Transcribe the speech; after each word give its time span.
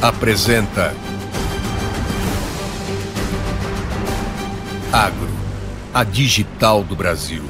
apresenta 0.00 0.94
Agro, 4.90 5.28
a 5.92 6.02
digital 6.04 6.82
do 6.82 6.96
Brasil. 6.96 7.42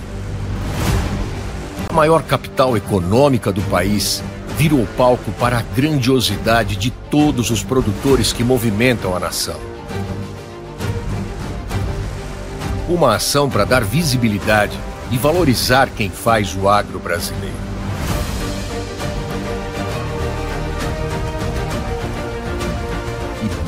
A 1.88 1.94
maior 1.94 2.24
capital 2.24 2.76
econômica 2.76 3.52
do 3.52 3.62
país 3.62 4.20
virou 4.56 4.84
palco 4.96 5.30
para 5.38 5.58
a 5.58 5.62
grandiosidade 5.62 6.74
de 6.74 6.90
todos 6.90 7.50
os 7.50 7.62
produtores 7.62 8.32
que 8.32 8.42
movimentam 8.42 9.14
a 9.14 9.20
nação. 9.20 9.60
Uma 12.88 13.14
ação 13.14 13.48
para 13.48 13.64
dar 13.64 13.84
visibilidade 13.84 14.76
e 15.12 15.16
valorizar 15.16 15.88
quem 15.90 16.10
faz 16.10 16.56
o 16.56 16.68
agro 16.68 16.98
brasileiro. 16.98 17.67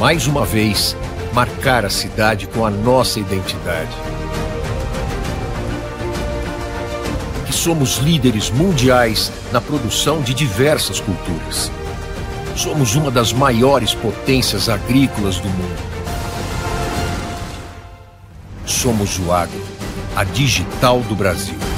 Mais 0.00 0.26
uma 0.26 0.46
vez, 0.46 0.96
marcar 1.34 1.84
a 1.84 1.90
cidade 1.90 2.46
com 2.46 2.64
a 2.64 2.70
nossa 2.70 3.20
identidade. 3.20 3.94
Que 7.44 7.52
somos 7.52 7.98
líderes 7.98 8.48
mundiais 8.48 9.30
na 9.52 9.60
produção 9.60 10.22
de 10.22 10.32
diversas 10.32 11.00
culturas. 11.00 11.70
Somos 12.56 12.96
uma 12.96 13.10
das 13.10 13.30
maiores 13.34 13.92
potências 13.92 14.70
agrícolas 14.70 15.36
do 15.36 15.50
mundo. 15.50 15.82
Somos 18.64 19.18
o 19.18 19.30
agro, 19.30 19.60
a 20.16 20.24
digital 20.24 21.00
do 21.00 21.14
Brasil. 21.14 21.69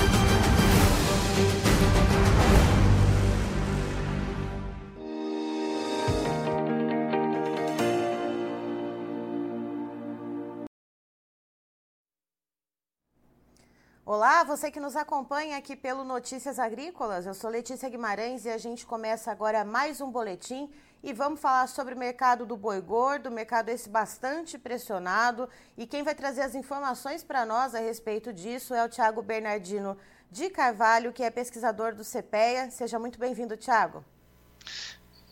Olá, 14.15 14.45
você 14.45 14.71
que 14.71 14.79
nos 14.79 14.95
acompanha 14.95 15.57
aqui 15.57 15.75
pelo 15.75 16.05
Notícias 16.05 16.59
Agrícolas. 16.59 17.25
Eu 17.25 17.33
sou 17.33 17.49
Letícia 17.49 17.89
Guimarães 17.89 18.45
e 18.45 18.51
a 18.51 18.59
gente 18.59 18.85
começa 18.85 19.33
agora 19.33 19.65
mais 19.65 20.03
um 20.03 20.11
boletim 20.11 20.71
e 21.03 21.15
vamos 21.15 21.41
falar 21.41 21.67
sobre 21.67 21.95
o 21.95 21.99
mercado 21.99 22.45
do 22.45 22.55
boi 22.55 22.79
gordo, 22.83 23.31
mercado 23.31 23.71
esse 23.71 23.89
bastante 23.89 24.59
pressionado. 24.59 25.49
E 25.79 25.87
quem 25.87 26.03
vai 26.03 26.15
trazer 26.15 26.43
as 26.43 26.55
informações 26.55 27.25
para 27.25 27.47
nós 27.47 27.75
a 27.75 27.79
respeito 27.79 28.35
disso 28.35 28.75
é 28.75 28.85
o 28.85 28.89
Tiago 28.91 29.23
Bernardino 29.23 29.97
de 30.31 30.51
Carvalho, 30.51 31.11
que 31.11 31.23
é 31.23 31.31
pesquisador 31.31 31.95
do 31.95 32.05
CPEA. 32.05 32.71
Seja 32.71 32.99
muito 32.99 33.19
bem-vindo, 33.19 33.57
Tiago. 33.57 34.05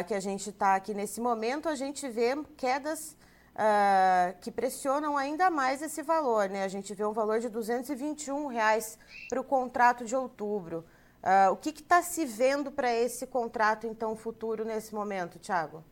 que 0.06 0.14
a 0.14 0.20
gente 0.20 0.50
está 0.50 0.76
aqui 0.76 0.94
nesse 0.94 1.20
momento, 1.20 1.68
a 1.68 1.74
gente 1.74 2.08
vê 2.08 2.40
quedas 2.56 3.16
uh, 3.54 4.34
que 4.40 4.50
pressionam 4.50 5.16
ainda 5.16 5.50
mais 5.50 5.82
esse 5.82 6.02
valor. 6.02 6.48
Né? 6.48 6.64
A 6.64 6.68
gente 6.68 6.92
vê 6.94 7.04
um 7.04 7.12
valor 7.12 7.40
de 7.40 7.48
221 7.48 8.46
reais 8.46 8.98
para 9.28 9.40
o 9.40 9.44
contrato 9.44 10.04
de 10.04 10.14
outubro. 10.14 10.84
Uh, 11.22 11.52
o 11.52 11.56
que 11.56 11.70
está 11.70 12.02
se 12.02 12.26
vendo 12.26 12.70
para 12.70 12.92
esse 12.92 13.26
contrato, 13.26 13.86
então, 13.86 14.14
futuro 14.14 14.64
nesse 14.64 14.94
momento, 14.94 15.38
Tiago? 15.38 15.82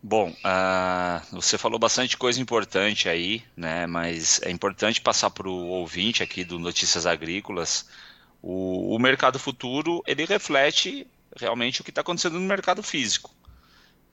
Bom, 0.00 0.30
uh, 0.30 1.26
você 1.32 1.56
falou 1.56 1.78
bastante 1.78 2.16
coisa 2.16 2.40
importante 2.40 3.08
aí, 3.08 3.42
né? 3.56 3.86
Mas 3.86 4.40
é 4.42 4.50
importante 4.50 5.00
passar 5.00 5.30
para 5.30 5.48
o 5.48 5.66
ouvinte 5.68 6.22
aqui 6.22 6.44
do 6.44 6.58
Notícias 6.58 7.06
Agrícolas. 7.06 7.88
O, 8.42 8.94
o 8.94 8.98
mercado 8.98 9.38
futuro 9.38 10.02
ele 10.06 10.26
reflete 10.26 11.08
realmente 11.34 11.80
o 11.80 11.84
que 11.84 11.90
está 11.90 12.02
acontecendo 12.02 12.38
no 12.38 12.46
mercado 12.46 12.82
físico 12.82 13.34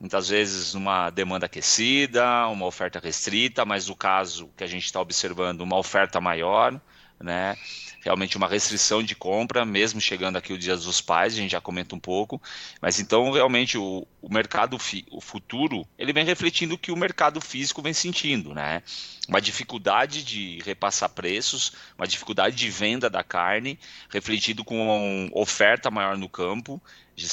muitas 0.02 0.28
vezes 0.28 0.74
uma 0.74 1.10
demanda 1.10 1.46
aquecida, 1.46 2.48
uma 2.48 2.66
oferta 2.66 2.98
restrita, 2.98 3.64
mas 3.64 3.86
no 3.86 3.94
caso 3.94 4.50
que 4.56 4.64
a 4.64 4.66
gente 4.66 4.84
está 4.84 5.00
observando, 5.00 5.60
uma 5.60 5.78
oferta 5.78 6.20
maior, 6.20 6.78
né? 7.20 7.56
Realmente 8.00 8.36
uma 8.36 8.48
restrição 8.48 9.00
de 9.00 9.14
compra, 9.14 9.64
mesmo 9.64 10.00
chegando 10.00 10.36
aqui 10.36 10.52
o 10.52 10.58
Dia 10.58 10.76
dos 10.76 11.00
Pais, 11.00 11.34
a 11.34 11.36
gente 11.36 11.52
já 11.52 11.60
comenta 11.60 11.94
um 11.94 12.00
pouco, 12.00 12.42
mas 12.80 12.98
então 12.98 13.30
realmente 13.30 13.78
o, 13.78 14.04
o 14.20 14.28
mercado, 14.28 14.76
o 15.12 15.20
futuro, 15.20 15.86
ele 15.96 16.12
vem 16.12 16.24
refletindo 16.24 16.74
o 16.74 16.78
que 16.78 16.90
o 16.90 16.96
mercado 16.96 17.40
físico 17.40 17.80
vem 17.80 17.92
sentindo, 17.92 18.52
né? 18.52 18.82
Uma 19.28 19.40
dificuldade 19.40 20.24
de 20.24 20.58
repassar 20.64 21.10
preços, 21.10 21.74
uma 21.96 22.08
dificuldade 22.08 22.56
de 22.56 22.68
venda 22.68 23.08
da 23.08 23.22
carne, 23.22 23.78
refletido 24.10 24.64
com 24.64 24.82
uma 24.84 25.40
oferta 25.40 25.92
maior 25.92 26.18
no 26.18 26.28
campo 26.28 26.82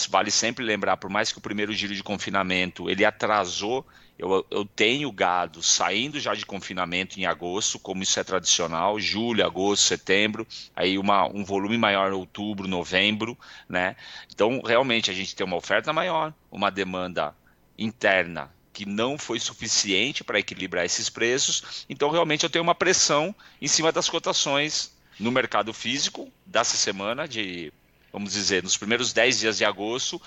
vale 0.09 0.31
sempre 0.31 0.63
lembrar, 0.63 0.97
por 0.97 1.09
mais 1.09 1.31
que 1.31 1.37
o 1.37 1.41
primeiro 1.41 1.73
giro 1.73 1.95
de 1.95 2.03
confinamento 2.03 2.89
ele 2.89 3.05
atrasou, 3.05 3.85
eu, 4.17 4.45
eu 4.51 4.65
tenho 4.65 5.09
gado 5.11 5.63
saindo 5.63 6.19
já 6.19 6.35
de 6.35 6.45
confinamento 6.45 7.17
em 7.19 7.25
agosto, 7.25 7.79
como 7.79 8.03
isso 8.03 8.19
é 8.19 8.23
tradicional, 8.23 8.99
julho, 8.99 9.45
agosto, 9.45 9.83
setembro, 9.83 10.45
aí 10.75 10.97
uma, 10.97 11.25
um 11.27 11.45
volume 11.45 11.77
maior 11.77 12.11
em 12.11 12.15
outubro, 12.15 12.67
novembro, 12.67 13.37
né? 13.67 13.95
Então, 14.29 14.61
realmente, 14.61 15.09
a 15.09 15.13
gente 15.13 15.33
tem 15.33 15.45
uma 15.45 15.55
oferta 15.55 15.93
maior, 15.93 16.33
uma 16.51 16.69
demanda 16.69 17.33
interna 17.77 18.51
que 18.73 18.85
não 18.85 19.17
foi 19.17 19.39
suficiente 19.39 20.23
para 20.23 20.39
equilibrar 20.39 20.85
esses 20.85 21.09
preços, 21.09 21.85
então 21.89 22.09
realmente 22.09 22.43
eu 22.43 22.49
tenho 22.49 22.63
uma 22.63 22.75
pressão 22.75 23.33
em 23.61 23.67
cima 23.67 23.91
das 23.91 24.09
cotações 24.09 24.93
no 25.19 25.31
mercado 25.31 25.73
físico 25.73 26.31
dessa 26.45 26.77
semana 26.77 27.27
de 27.27 27.73
vamos 28.11 28.33
dizer, 28.33 28.63
nos 28.63 28.77
primeiros 28.77 29.13
10 29.13 29.39
dias 29.39 29.57
de 29.57 29.65
agosto, 29.65 30.21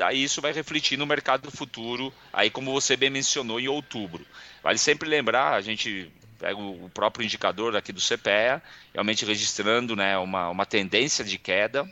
aí 0.00 0.22
isso 0.22 0.40
vai 0.40 0.52
refletir 0.52 0.96
no 0.96 1.06
mercado 1.06 1.50
futuro, 1.50 2.12
aí 2.32 2.50
como 2.50 2.72
você 2.72 2.96
bem 2.96 3.10
mencionou, 3.10 3.60
em 3.60 3.68
outubro. 3.68 4.26
Vale 4.62 4.78
sempre 4.78 5.08
lembrar, 5.08 5.54
a 5.54 5.60
gente 5.60 6.10
pega 6.38 6.58
o 6.58 6.90
próprio 6.92 7.24
indicador 7.24 7.76
aqui 7.76 7.92
do 7.92 8.00
CPEA, 8.00 8.62
realmente 8.92 9.24
registrando 9.24 9.94
né, 9.94 10.16
uma, 10.18 10.48
uma 10.48 10.66
tendência 10.66 11.24
de 11.24 11.38
queda, 11.38 11.88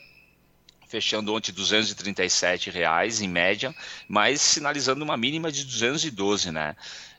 fechando 0.88 1.34
ontem 1.34 1.53
237 1.53 2.71
reais 2.71 3.21
em 3.21 3.28
média, 3.28 3.75
mas 4.09 4.41
sinalizando 4.41 5.04
uma 5.04 5.19
mínima 5.19 5.53
de 5.53 5.65
212, 5.65 6.50
né? 6.50 6.75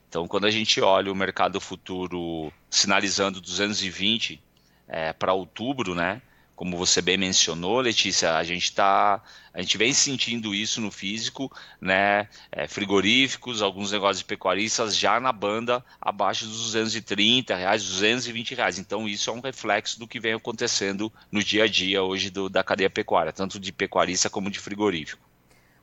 Então, 0.09 0.27
quando 0.27 0.45
a 0.45 0.49
gente 0.49 0.81
olha 0.81 1.11
o 1.11 1.15
mercado 1.15 1.61
futuro 1.61 2.51
sinalizando 2.67 3.39
220 3.39 4.41
é, 4.87 5.13
para 5.13 5.33
outubro, 5.33 5.93
né? 5.93 6.19
Como 6.59 6.75
você 6.75 7.01
bem 7.01 7.15
mencionou, 7.15 7.79
Letícia, 7.79 8.35
a 8.35 8.43
gente 8.43 8.75
tá, 8.75 9.23
a 9.53 9.61
gente 9.61 9.77
vem 9.77 9.93
sentindo 9.93 10.53
isso 10.53 10.81
no 10.81 10.91
físico, 10.91 11.49
né? 11.79 12.27
É, 12.51 12.67
frigoríficos, 12.67 13.61
alguns 13.61 13.93
negócios 13.93 14.23
pecuaristas 14.23 14.97
já 14.97 15.21
na 15.21 15.31
banda 15.31 15.81
abaixo 16.01 16.43
dos 16.45 16.63
230 16.63 17.55
reais, 17.55 17.85
220 17.85 18.55
reais. 18.55 18.77
Então 18.77 19.07
isso 19.07 19.29
é 19.29 19.33
um 19.33 19.39
reflexo 19.39 19.97
do 19.97 20.05
que 20.05 20.19
vem 20.19 20.33
acontecendo 20.33 21.09
no 21.31 21.41
dia 21.41 21.63
a 21.63 21.67
dia 21.67 22.03
hoje 22.03 22.29
do, 22.29 22.49
da 22.49 22.61
cadeia 22.61 22.89
pecuária, 22.89 23.31
tanto 23.31 23.57
de 23.57 23.71
pecuarista 23.71 24.29
como 24.29 24.51
de 24.51 24.59
frigorífico. 24.59 25.29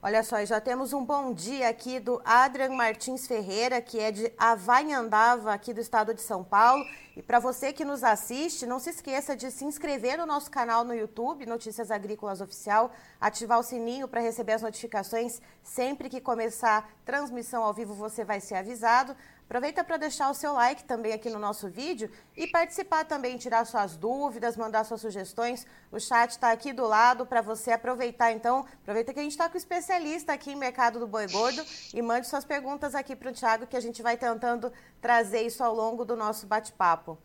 Olha 0.02 0.22
só, 0.22 0.44
já 0.44 0.60
temos 0.60 0.92
um 0.92 1.02
bom 1.02 1.32
dia 1.32 1.70
aqui 1.70 1.98
do 1.98 2.20
Adrian 2.22 2.74
Martins 2.74 3.26
Ferreira, 3.26 3.80
que 3.80 3.98
é 3.98 4.12
de 4.12 4.30
Avanhandava, 4.36 5.54
aqui 5.54 5.72
do 5.72 5.80
estado 5.80 6.12
de 6.12 6.20
São 6.20 6.44
Paulo. 6.44 6.84
E 7.16 7.22
para 7.22 7.38
você 7.38 7.72
que 7.72 7.82
nos 7.82 8.04
assiste, 8.04 8.66
não 8.66 8.78
se 8.78 8.90
esqueça 8.90 9.34
de 9.34 9.50
se 9.50 9.64
inscrever 9.64 10.18
no 10.18 10.26
nosso 10.26 10.50
canal 10.50 10.84
no 10.84 10.92
YouTube, 10.92 11.46
Notícias 11.46 11.90
Agrícolas 11.90 12.42
Oficial, 12.42 12.92
ativar 13.18 13.58
o 13.58 13.62
sininho 13.62 14.06
para 14.06 14.20
receber 14.20 14.52
as 14.52 14.60
notificações. 14.60 15.40
Sempre 15.62 16.10
que 16.10 16.20
começar 16.20 16.90
transmissão 17.06 17.64
ao 17.64 17.72
vivo, 17.72 17.94
você 17.94 18.22
vai 18.22 18.38
ser 18.38 18.56
avisado. 18.56 19.16
Aproveita 19.48 19.84
para 19.84 19.96
deixar 19.96 20.28
o 20.28 20.34
seu 20.34 20.52
like 20.54 20.82
também 20.82 21.12
aqui 21.12 21.30
no 21.30 21.38
nosso 21.38 21.68
vídeo 21.70 22.10
e 22.36 22.48
participar 22.48 23.04
também, 23.04 23.38
tirar 23.38 23.64
suas 23.64 23.96
dúvidas, 23.96 24.56
mandar 24.56 24.82
suas 24.82 25.00
sugestões. 25.00 25.64
O 25.92 26.00
chat 26.00 26.32
está 26.32 26.50
aqui 26.50 26.72
do 26.72 26.84
lado 26.84 27.24
para 27.24 27.40
você 27.40 27.70
aproveitar. 27.70 28.32
Então, 28.32 28.66
aproveita 28.82 29.14
que 29.14 29.20
a 29.20 29.22
gente 29.22 29.32
está 29.32 29.48
com 29.48 29.54
o 29.54 29.56
especialista 29.56 30.32
aqui 30.32 30.50
em 30.50 30.56
mercado 30.56 30.98
do 30.98 31.06
boi 31.06 31.28
gordo 31.28 31.64
e 31.94 32.02
mande 32.02 32.26
suas 32.26 32.44
perguntas 32.44 32.92
aqui 32.96 33.14
para 33.14 33.30
o 33.30 33.32
Thiago, 33.32 33.68
que 33.68 33.76
a 33.76 33.80
gente 33.80 34.02
vai 34.02 34.16
tentando 34.16 34.72
trazer 35.06 35.42
isso 35.42 35.62
ao 35.62 35.72
longo 35.72 36.04
do 36.04 36.16
nosso 36.16 36.48
bate-papo. 36.48 37.16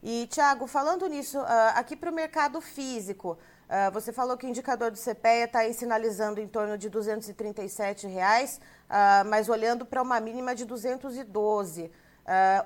E, 0.00 0.28
Tiago, 0.28 0.68
falando 0.68 1.08
nisso, 1.08 1.40
uh, 1.40 1.72
aqui 1.74 1.96
para 1.96 2.10
o 2.10 2.14
mercado 2.14 2.60
físico, 2.60 3.36
Uh, 3.64 3.90
você 3.92 4.12
falou 4.12 4.36
que 4.36 4.44
o 4.44 4.48
indicador 4.48 4.90
do 4.90 4.98
CPEA 4.98 5.46
está 5.46 5.72
sinalizando 5.72 6.38
em 6.38 6.46
torno 6.46 6.76
de 6.76 6.90
237 6.90 8.06
reais, 8.06 8.60
uh, 8.90 9.26
mas 9.26 9.48
olhando 9.48 9.86
para 9.86 10.02
uma 10.02 10.20
mínima 10.20 10.54
de 10.54 10.66
212. 10.66 11.84
Uh, 11.84 11.90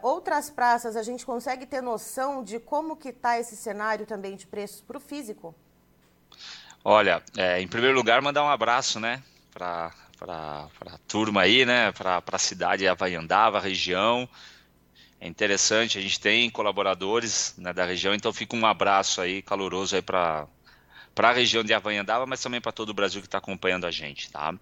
outras 0.02 0.50
praças, 0.50 0.96
a 0.96 1.02
gente 1.04 1.24
consegue 1.24 1.66
ter 1.66 1.80
noção 1.80 2.42
de 2.42 2.58
como 2.58 2.96
que 2.96 3.10
está 3.10 3.38
esse 3.38 3.56
cenário 3.56 4.06
também 4.06 4.34
de 4.34 4.46
preços 4.46 4.80
para 4.80 4.96
o 4.96 5.00
físico? 5.00 5.54
Olha, 6.84 7.22
é, 7.36 7.60
em 7.60 7.68
primeiro 7.68 7.96
lugar, 7.96 8.20
mandar 8.20 8.42
um 8.42 8.48
abraço, 8.48 8.98
né, 8.98 9.22
para 9.52 9.92
a 10.20 10.98
turma 11.06 11.42
aí, 11.42 11.64
né, 11.64 11.92
para 11.92 12.22
a 12.32 12.38
cidade 12.38 12.88
Havaiandava, 12.88 13.60
região. 13.60 14.28
É 15.20 15.26
interessante, 15.26 15.98
a 15.98 16.00
gente 16.00 16.20
tem 16.20 16.48
colaboradores 16.48 17.54
né, 17.58 17.72
da 17.72 17.84
região, 17.84 18.14
então 18.14 18.32
fica 18.32 18.54
um 18.54 18.64
abraço 18.64 19.20
aí 19.20 19.42
caloroso 19.42 19.96
aí 19.96 20.02
para 20.02 20.46
para 21.14 21.30
a 21.30 21.32
região 21.32 21.64
de 21.64 21.74
Havaiandava, 21.74 22.26
mas 22.26 22.40
também 22.40 22.60
para 22.60 22.70
todo 22.70 22.90
o 22.90 22.94
Brasil 22.94 23.20
que 23.20 23.26
está 23.26 23.38
acompanhando 23.38 23.86
a 23.86 23.90
gente, 23.90 24.30
tá? 24.30 24.54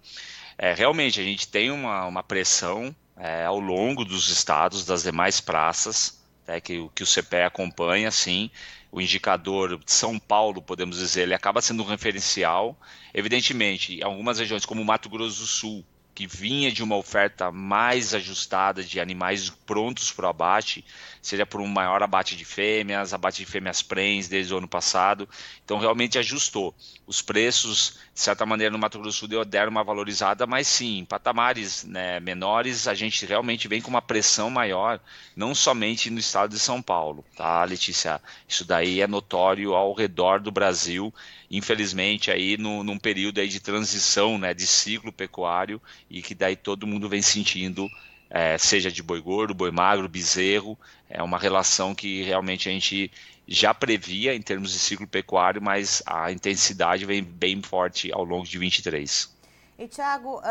É, 0.57 0.73
realmente, 0.73 1.21
a 1.21 1.23
gente 1.23 1.47
tem 1.47 1.69
uma, 1.69 2.07
uma 2.07 2.23
pressão 2.23 2.95
é, 3.15 3.45
ao 3.45 3.59
longo 3.59 4.03
dos 4.03 4.29
estados, 4.29 4.83
das 4.83 5.03
demais 5.03 5.39
praças, 5.39 6.19
né, 6.47 6.59
que, 6.59 6.89
que 6.95 7.03
o 7.03 7.05
CPE 7.05 7.43
acompanha, 7.45 8.09
sim. 8.09 8.49
O 8.91 8.99
indicador 8.99 9.77
de 9.77 9.91
São 9.91 10.17
Paulo, 10.17 10.59
podemos 10.59 10.97
dizer, 10.97 11.23
ele 11.23 11.35
acaba 11.35 11.61
sendo 11.61 11.83
um 11.83 11.85
referencial. 11.85 12.75
Evidentemente, 13.13 13.99
em 13.99 14.03
algumas 14.03 14.39
regiões, 14.39 14.65
como 14.65 14.83
Mato 14.83 15.09
Grosso 15.09 15.41
do 15.41 15.45
Sul, 15.45 15.85
que 16.17 16.25
vinha 16.25 16.71
de 16.71 16.81
uma 16.81 16.95
oferta 16.95 17.51
mais 17.51 18.15
ajustada 18.15 18.83
de 18.83 18.99
animais 18.99 19.51
prontos 19.51 20.11
para 20.11 20.25
o 20.25 20.29
abate, 20.29 20.83
seja 21.21 21.45
por 21.45 21.61
um 21.61 21.67
maior 21.67 22.01
abate 22.01 22.35
de 22.35 22.43
fêmeas, 22.43 23.13
abate 23.13 23.45
de 23.45 23.45
fêmeas 23.45 23.83
prens 23.83 24.27
desde 24.27 24.51
o 24.51 24.57
ano 24.57 24.67
passado. 24.67 25.29
Então 25.63 25.77
realmente 25.77 26.17
ajustou. 26.17 26.73
Os 27.05 27.21
preços, 27.21 27.99
de 28.15 28.19
certa 28.19 28.47
maneira, 28.47 28.71
no 28.71 28.79
Mato 28.79 28.97
Grosso 28.97 29.27
do 29.27 29.35
Sul 29.35 29.45
deram 29.45 29.69
uma 29.69 29.83
valorizada, 29.83 30.47
mas 30.47 30.67
sim, 30.67 30.97
em 30.97 31.05
patamares 31.05 31.83
né, 31.83 32.19
menores, 32.19 32.87
a 32.87 32.95
gente 32.95 33.23
realmente 33.23 33.67
vem 33.67 33.79
com 33.79 33.91
uma 33.91 34.01
pressão 34.01 34.49
maior, 34.49 34.99
não 35.35 35.53
somente 35.53 36.09
no 36.09 36.17
estado 36.17 36.49
de 36.49 36.59
São 36.59 36.81
Paulo, 36.81 37.23
tá, 37.35 37.63
Letícia? 37.63 38.19
Isso 38.47 38.65
daí 38.65 39.01
é 39.01 39.07
notório 39.07 39.75
ao 39.75 39.93
redor 39.93 40.39
do 40.39 40.51
Brasil 40.51 41.13
infelizmente 41.49 42.29
aí 42.29 42.57
no, 42.57 42.83
num 42.83 42.97
período 42.97 43.39
aí 43.39 43.47
de 43.47 43.59
transição, 43.59 44.37
né, 44.37 44.53
de 44.53 44.67
ciclo 44.67 45.11
pecuário 45.11 45.81
e 46.09 46.21
que 46.21 46.35
daí 46.35 46.55
todo 46.55 46.87
mundo 46.87 47.07
vem 47.07 47.21
sentindo, 47.21 47.87
é, 48.29 48.57
seja 48.57 48.91
de 48.91 49.01
boi 49.01 49.21
gordo, 49.21 49.53
boi 49.53 49.71
magro, 49.71 50.09
bezerro, 50.09 50.77
é 51.09 51.23
uma 51.23 51.39
relação 51.39 51.95
que 51.95 52.23
realmente 52.23 52.67
a 52.67 52.71
gente 52.71 53.11
já 53.47 53.73
previa 53.73 54.35
em 54.35 54.41
termos 54.41 54.73
de 54.73 54.79
ciclo 54.79 55.07
pecuário, 55.07 55.61
mas 55.61 56.03
a 56.05 56.31
intensidade 56.31 57.05
vem 57.05 57.23
bem 57.23 57.61
forte 57.61 58.11
ao 58.11 58.25
longo 58.25 58.45
de 58.45 58.57
23. 58.57 59.35
E, 59.79 59.87
Tiago, 59.87 60.39
uh, 60.39 60.43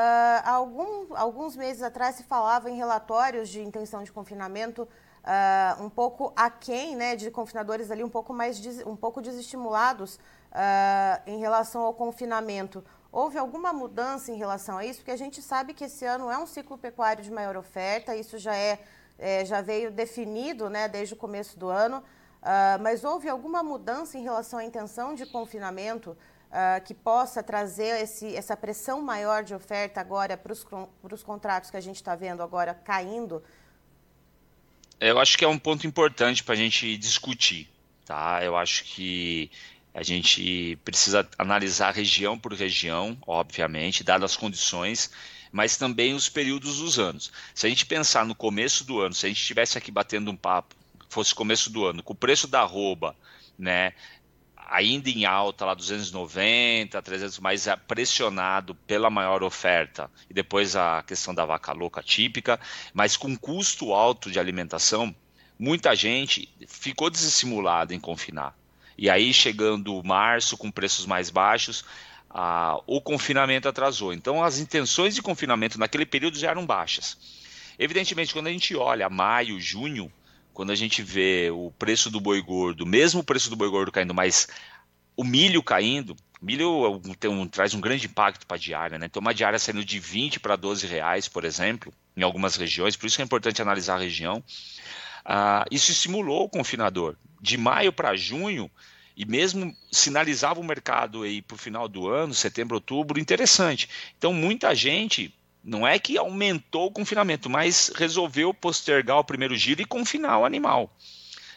algum, 0.44 1.14
alguns 1.14 1.56
meses 1.56 1.82
atrás 1.82 2.14
se 2.14 2.22
falava 2.22 2.70
em 2.70 2.76
relatórios 2.76 3.48
de 3.48 3.60
intenção 3.60 4.02
de 4.02 4.12
confinamento 4.12 4.82
uh, 4.82 5.82
um 5.82 5.90
pouco 5.90 6.32
aquém, 6.36 6.94
né, 6.94 7.16
de 7.16 7.30
confinadores 7.30 7.90
ali 7.90 8.04
um 8.04 8.08
pouco 8.08 8.32
mais 8.32 8.62
um 8.86 8.94
pouco 8.94 9.20
desestimulados 9.20 10.18
uh, 10.56 11.22
em 11.26 11.38
relação 11.38 11.82
ao 11.82 11.92
confinamento. 11.92 12.82
Houve 13.12 13.38
alguma 13.38 13.72
mudança 13.72 14.32
em 14.32 14.36
relação 14.36 14.78
a 14.78 14.84
isso? 14.84 15.00
Porque 15.00 15.10
a 15.10 15.16
gente 15.16 15.42
sabe 15.42 15.74
que 15.74 15.84
esse 15.84 16.04
ano 16.04 16.30
é 16.30 16.38
um 16.38 16.46
ciclo 16.46 16.76
pecuário 16.78 17.22
de 17.22 17.30
maior 17.30 17.56
oferta, 17.56 18.16
isso 18.16 18.38
já, 18.38 18.56
é, 18.56 18.80
é 19.18 19.44
já 19.44 19.60
veio 19.60 19.90
definido 19.90 20.68
né, 20.68 20.88
desde 20.88 21.14
o 21.14 21.16
começo 21.16 21.58
do 21.58 21.68
ano, 21.68 21.98
uh, 21.98 22.82
mas 22.82 23.04
houve 23.04 23.28
alguma 23.28 23.62
mudança 23.62 24.18
em 24.18 24.22
relação 24.22 24.58
à 24.58 24.64
intenção 24.64 25.14
de 25.14 25.26
confinamento 25.26 26.10
uh, 26.10 26.84
que 26.84 26.94
possa 26.94 27.42
trazer 27.42 28.02
esse, 28.02 28.34
essa 28.34 28.56
pressão 28.56 29.00
maior 29.00 29.44
de 29.44 29.54
oferta 29.54 30.00
agora 30.00 30.36
para 30.36 30.52
os 30.52 31.22
contratos 31.22 31.70
que 31.70 31.76
a 31.76 31.82
gente 31.82 31.96
está 31.96 32.14
vendo 32.14 32.42
agora 32.42 32.74
caindo? 32.74 33.42
Eu 34.98 35.18
acho 35.18 35.36
que 35.36 35.44
é 35.44 35.48
um 35.48 35.58
ponto 35.58 35.86
importante 35.86 36.42
para 36.42 36.54
a 36.54 36.56
gente 36.56 36.96
discutir. 36.96 37.70
Tá? 38.06 38.42
Eu 38.42 38.56
acho 38.56 38.84
que 38.84 39.50
a 39.96 40.02
gente 40.02 40.76
precisa 40.84 41.26
analisar 41.38 41.94
região 41.94 42.38
por 42.38 42.52
região, 42.52 43.16
obviamente, 43.26 44.04
dadas 44.04 44.32
as 44.32 44.36
condições, 44.36 45.10
mas 45.50 45.78
também 45.78 46.12
os 46.12 46.28
períodos 46.28 46.80
dos 46.80 46.98
anos. 46.98 47.32
Se 47.54 47.66
a 47.66 47.70
gente 47.70 47.86
pensar 47.86 48.26
no 48.26 48.34
começo 48.34 48.84
do 48.84 49.00
ano, 49.00 49.14
se 49.14 49.24
a 49.24 49.28
gente 49.30 49.40
estivesse 49.40 49.78
aqui 49.78 49.90
batendo 49.90 50.30
um 50.30 50.36
papo, 50.36 50.74
fosse 51.08 51.34
começo 51.34 51.70
do 51.70 51.86
ano, 51.86 52.02
com 52.02 52.12
o 52.12 52.16
preço 52.16 52.46
da 52.46 52.60
arroba, 52.60 53.16
né, 53.58 53.94
ainda 54.68 55.08
em 55.08 55.24
alta, 55.24 55.64
lá 55.64 55.72
290, 55.72 57.00
300, 57.00 57.38
mais 57.38 57.66
pressionado 57.88 58.74
pela 58.74 59.08
maior 59.08 59.42
oferta, 59.42 60.10
e 60.28 60.34
depois 60.34 60.76
a 60.76 61.02
questão 61.04 61.34
da 61.34 61.46
vaca 61.46 61.72
louca 61.72 62.02
típica, 62.02 62.60
mas 62.92 63.16
com 63.16 63.34
custo 63.34 63.94
alto 63.94 64.30
de 64.30 64.38
alimentação, 64.38 65.16
muita 65.58 65.96
gente 65.96 66.54
ficou 66.68 67.08
desestimulada 67.08 67.94
em 67.94 67.98
confinar. 67.98 68.54
E 68.98 69.10
aí, 69.10 69.32
chegando 69.32 70.02
março, 70.02 70.56
com 70.56 70.70
preços 70.70 71.04
mais 71.04 71.28
baixos, 71.28 71.84
ah, 72.30 72.80
o 72.86 73.00
confinamento 73.00 73.68
atrasou. 73.68 74.12
Então, 74.12 74.42
as 74.42 74.58
intenções 74.58 75.14
de 75.14 75.22
confinamento 75.22 75.78
naquele 75.78 76.06
período 76.06 76.38
já 76.38 76.50
eram 76.50 76.64
baixas. 76.66 77.16
Evidentemente, 77.78 78.32
quando 78.32 78.46
a 78.46 78.52
gente 78.52 78.74
olha 78.74 79.08
maio, 79.08 79.60
junho, 79.60 80.10
quando 80.52 80.70
a 80.70 80.74
gente 80.74 81.02
vê 81.02 81.50
o 81.50 81.70
preço 81.78 82.10
do 82.10 82.20
boi 82.20 82.40
gordo, 82.40 82.86
mesmo 82.86 83.20
o 83.20 83.24
preço 83.24 83.50
do 83.50 83.56
boi 83.56 83.68
gordo 83.68 83.92
caindo, 83.92 84.14
mas 84.14 84.48
o 85.14 85.22
milho 85.22 85.62
caindo, 85.62 86.16
milho 86.40 87.00
tem 87.18 87.30
um, 87.30 87.46
traz 87.46 87.74
um 87.74 87.80
grande 87.80 88.06
impacto 88.06 88.46
para 88.46 88.56
a 88.56 88.60
diária, 88.60 88.98
né? 88.98 89.06
Então, 89.06 89.20
uma 89.20 89.34
diária 89.34 89.58
saindo 89.58 89.84
de 89.84 89.98
20 89.98 90.40
para 90.40 90.56
12 90.56 90.86
reais, 90.86 91.28
por 91.28 91.44
exemplo, 91.44 91.92
em 92.16 92.22
algumas 92.22 92.56
regiões, 92.56 92.96
por 92.96 93.06
isso 93.06 93.20
é 93.20 93.24
importante 93.24 93.60
analisar 93.60 93.96
a 93.96 94.00
região. 94.00 94.42
Ah, 95.24 95.64
isso 95.70 95.90
estimulou 95.90 96.44
o 96.44 96.48
confinador 96.48 97.16
de 97.40 97.56
maio 97.56 97.92
para 97.92 98.16
junho, 98.16 98.70
e 99.16 99.24
mesmo 99.24 99.74
sinalizava 99.90 100.60
o 100.60 100.64
mercado 100.64 101.22
aí 101.22 101.40
para 101.40 101.54
o 101.54 101.58
final 101.58 101.88
do 101.88 102.08
ano, 102.08 102.34
setembro, 102.34 102.76
outubro, 102.76 103.18
interessante. 103.18 103.88
Então, 104.18 104.32
muita 104.32 104.74
gente 104.74 105.34
não 105.64 105.86
é 105.86 105.98
que 105.98 106.18
aumentou 106.18 106.86
o 106.86 106.92
confinamento, 106.92 107.48
mas 107.48 107.90
resolveu 107.96 108.52
postergar 108.52 109.18
o 109.18 109.24
primeiro 109.24 109.56
giro 109.56 109.80
e 109.80 109.86
confinar 109.86 110.38
o 110.38 110.44
animal. 110.44 110.94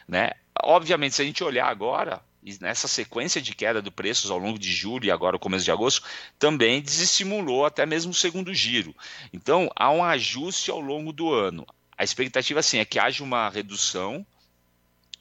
Né? 0.07 0.31
Obviamente, 0.63 1.15
se 1.15 1.21
a 1.21 1.25
gente 1.25 1.43
olhar 1.43 1.67
agora, 1.67 2.21
nessa 2.61 2.87
sequência 2.87 3.41
de 3.41 3.53
queda 3.53 3.81
do 3.81 3.91
preços 3.91 4.31
ao 4.31 4.39
longo 4.39 4.57
de 4.57 4.71
julho 4.71 5.05
e 5.05 5.11
agora 5.11 5.35
o 5.35 5.39
começo 5.39 5.65
de 5.65 5.71
agosto, 5.71 6.07
também 6.39 6.81
desestimulou 6.81 7.65
até 7.65 7.85
mesmo 7.85 8.11
o 8.11 8.15
segundo 8.15 8.53
giro. 8.53 8.95
Então, 9.33 9.69
há 9.75 9.91
um 9.91 10.03
ajuste 10.03 10.71
ao 10.71 10.79
longo 10.79 11.11
do 11.11 11.31
ano. 11.31 11.67
A 11.97 12.03
expectativa, 12.03 12.63
sim, 12.63 12.79
é 12.79 12.85
que 12.85 12.97
haja 12.97 13.23
uma 13.23 13.49
redução, 13.49 14.25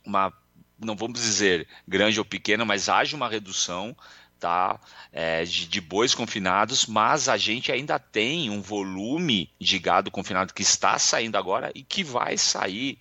uma 0.04 0.32
não 0.78 0.96
vamos 0.96 1.20
dizer 1.20 1.66
grande 1.86 2.18
ou 2.18 2.24
pequena, 2.24 2.64
mas 2.64 2.88
haja 2.88 3.16
uma 3.16 3.28
redução 3.28 3.96
tá, 4.38 4.80
é, 5.12 5.44
de, 5.44 5.66
de, 5.66 5.80
bois 5.80 6.14
confinados, 6.14 6.86
mas 6.86 7.28
a 7.28 7.36
gente 7.36 7.72
ainda 7.72 7.98
tem 7.98 8.50
um 8.50 8.60
volume 8.60 9.50
de 9.60 9.78
gado 9.78 10.10
confinado 10.10 10.54
que 10.54 10.62
está 10.62 10.98
saindo 10.98 11.36
agora 11.36 11.72
e 11.74 11.82
que 11.82 12.04
vai 12.04 12.38
sair 12.38 12.98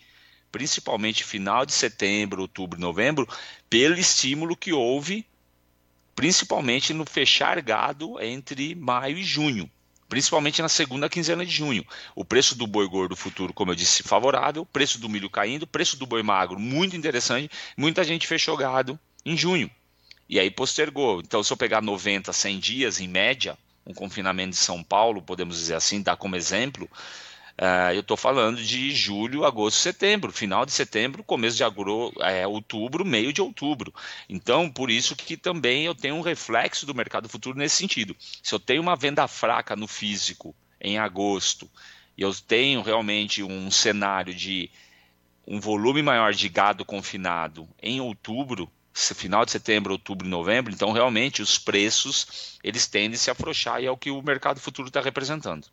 principalmente 0.52 1.24
final 1.24 1.66
de 1.66 1.74
setembro, 1.74 2.42
outubro, 2.42 2.80
novembro, 2.80 3.28
pelo 3.70 3.96
estímulo 3.96 4.56
que 4.56 4.74
houve 4.74 5.26
principalmente 6.16 6.94
no 6.94 7.06
fechar 7.06 7.62
gado 7.62 8.20
entre 8.20 8.74
maio 8.74 9.20
e 9.20 9.24
junho 9.24 9.70
principalmente 10.08 10.62
na 10.62 10.70
segunda 10.70 11.10
quinzena 11.10 11.46
de 11.46 11.52
junho. 11.52 11.86
O 12.16 12.24
preço 12.24 12.56
do 12.56 12.68
boi 12.68 12.88
gordo 12.88 13.16
futuro, 13.16 13.54
como 13.54 13.72
eu 13.72 13.76
disse, 13.76 14.04
favorável, 14.04 14.66
preço 14.66 15.00
do 15.00 15.10
milho 15.10 15.30
caindo, 15.30 15.68
preço 15.68 15.98
do 15.98 16.06
boi 16.06 16.24
magro 16.24 16.60
muito 16.60 16.96
interessante. 16.96 17.50
Muita 17.76 18.04
gente 18.04 18.28
fechou 18.28 18.56
gado 18.58 19.00
em 19.26 19.36
junho. 19.36 19.70
E 20.30 20.40
aí 20.40 20.52
postergou. 20.52 21.22
Então, 21.22 21.44
se 21.44 21.52
eu 21.52 21.58
pegar 21.58 21.82
90, 21.82 22.34
100 22.34 22.60
dias 22.60 23.00
em 23.00 23.08
média, 23.08 23.58
um 23.86 23.94
confinamento 23.94 24.52
de 24.52 24.58
São 24.58 24.84
Paulo, 24.84 25.22
podemos 25.22 25.58
dizer 25.58 25.76
assim, 25.76 26.02
dar 26.02 26.18
como 26.18 26.36
exemplo, 26.36 26.90
Uh, 27.60 27.92
eu 27.94 28.02
estou 28.02 28.16
falando 28.16 28.64
de 28.64 28.92
julho, 28.92 29.44
agosto, 29.44 29.78
setembro, 29.78 30.32
final 30.32 30.64
de 30.64 30.72
setembro, 30.72 31.24
começo 31.24 31.58
de 31.58 31.64
agro, 31.64 32.14
é, 32.20 32.46
outubro, 32.46 33.04
meio 33.04 33.34
de 33.34 33.42
outubro. 33.42 33.92
Então, 34.30 34.70
por 34.70 34.92
isso 34.92 35.16
que 35.16 35.36
também 35.36 35.86
eu 35.86 35.96
tenho 35.96 36.16
um 36.16 36.22
reflexo 36.22 36.86
do 36.86 36.94
mercado 36.94 37.28
futuro 37.28 37.58
nesse 37.58 37.78
sentido. 37.78 38.16
Se 38.44 38.54
eu 38.54 38.60
tenho 38.60 38.82
uma 38.82 38.96
venda 38.96 39.28
fraca 39.28 39.76
no 39.76 39.88
físico 39.88 40.56
em 40.80 41.00
agosto 41.00 41.68
e 42.16 42.22
eu 42.22 42.32
tenho 42.34 42.84
realmente 42.84 43.42
um 43.42 43.72
cenário 43.72 44.36
de 44.36 44.70
um 45.48 45.60
volume 45.60 46.04
maior 46.04 46.34
de 46.34 46.50
gado 46.50 46.86
confinado 46.86 47.68
em 47.82 48.00
outubro, 48.00 48.70
final 48.94 49.46
de 49.46 49.52
setembro, 49.52 49.94
outubro 49.94 50.28
e 50.28 50.30
novembro, 50.30 50.74
então 50.74 50.92
realmente 50.92 51.42
os 51.42 51.58
preços 51.58 52.58
eles 52.64 52.86
tendem 52.88 53.16
a 53.16 53.18
se 53.18 53.32
afrouxar 53.32 53.82
e 53.82 53.86
é 53.86 53.92
o 53.92 53.98
que 53.98 54.12
o 54.12 54.22
mercado 54.22 54.60
futuro 54.60 54.90
está 54.90 55.02
representando. 55.02 55.68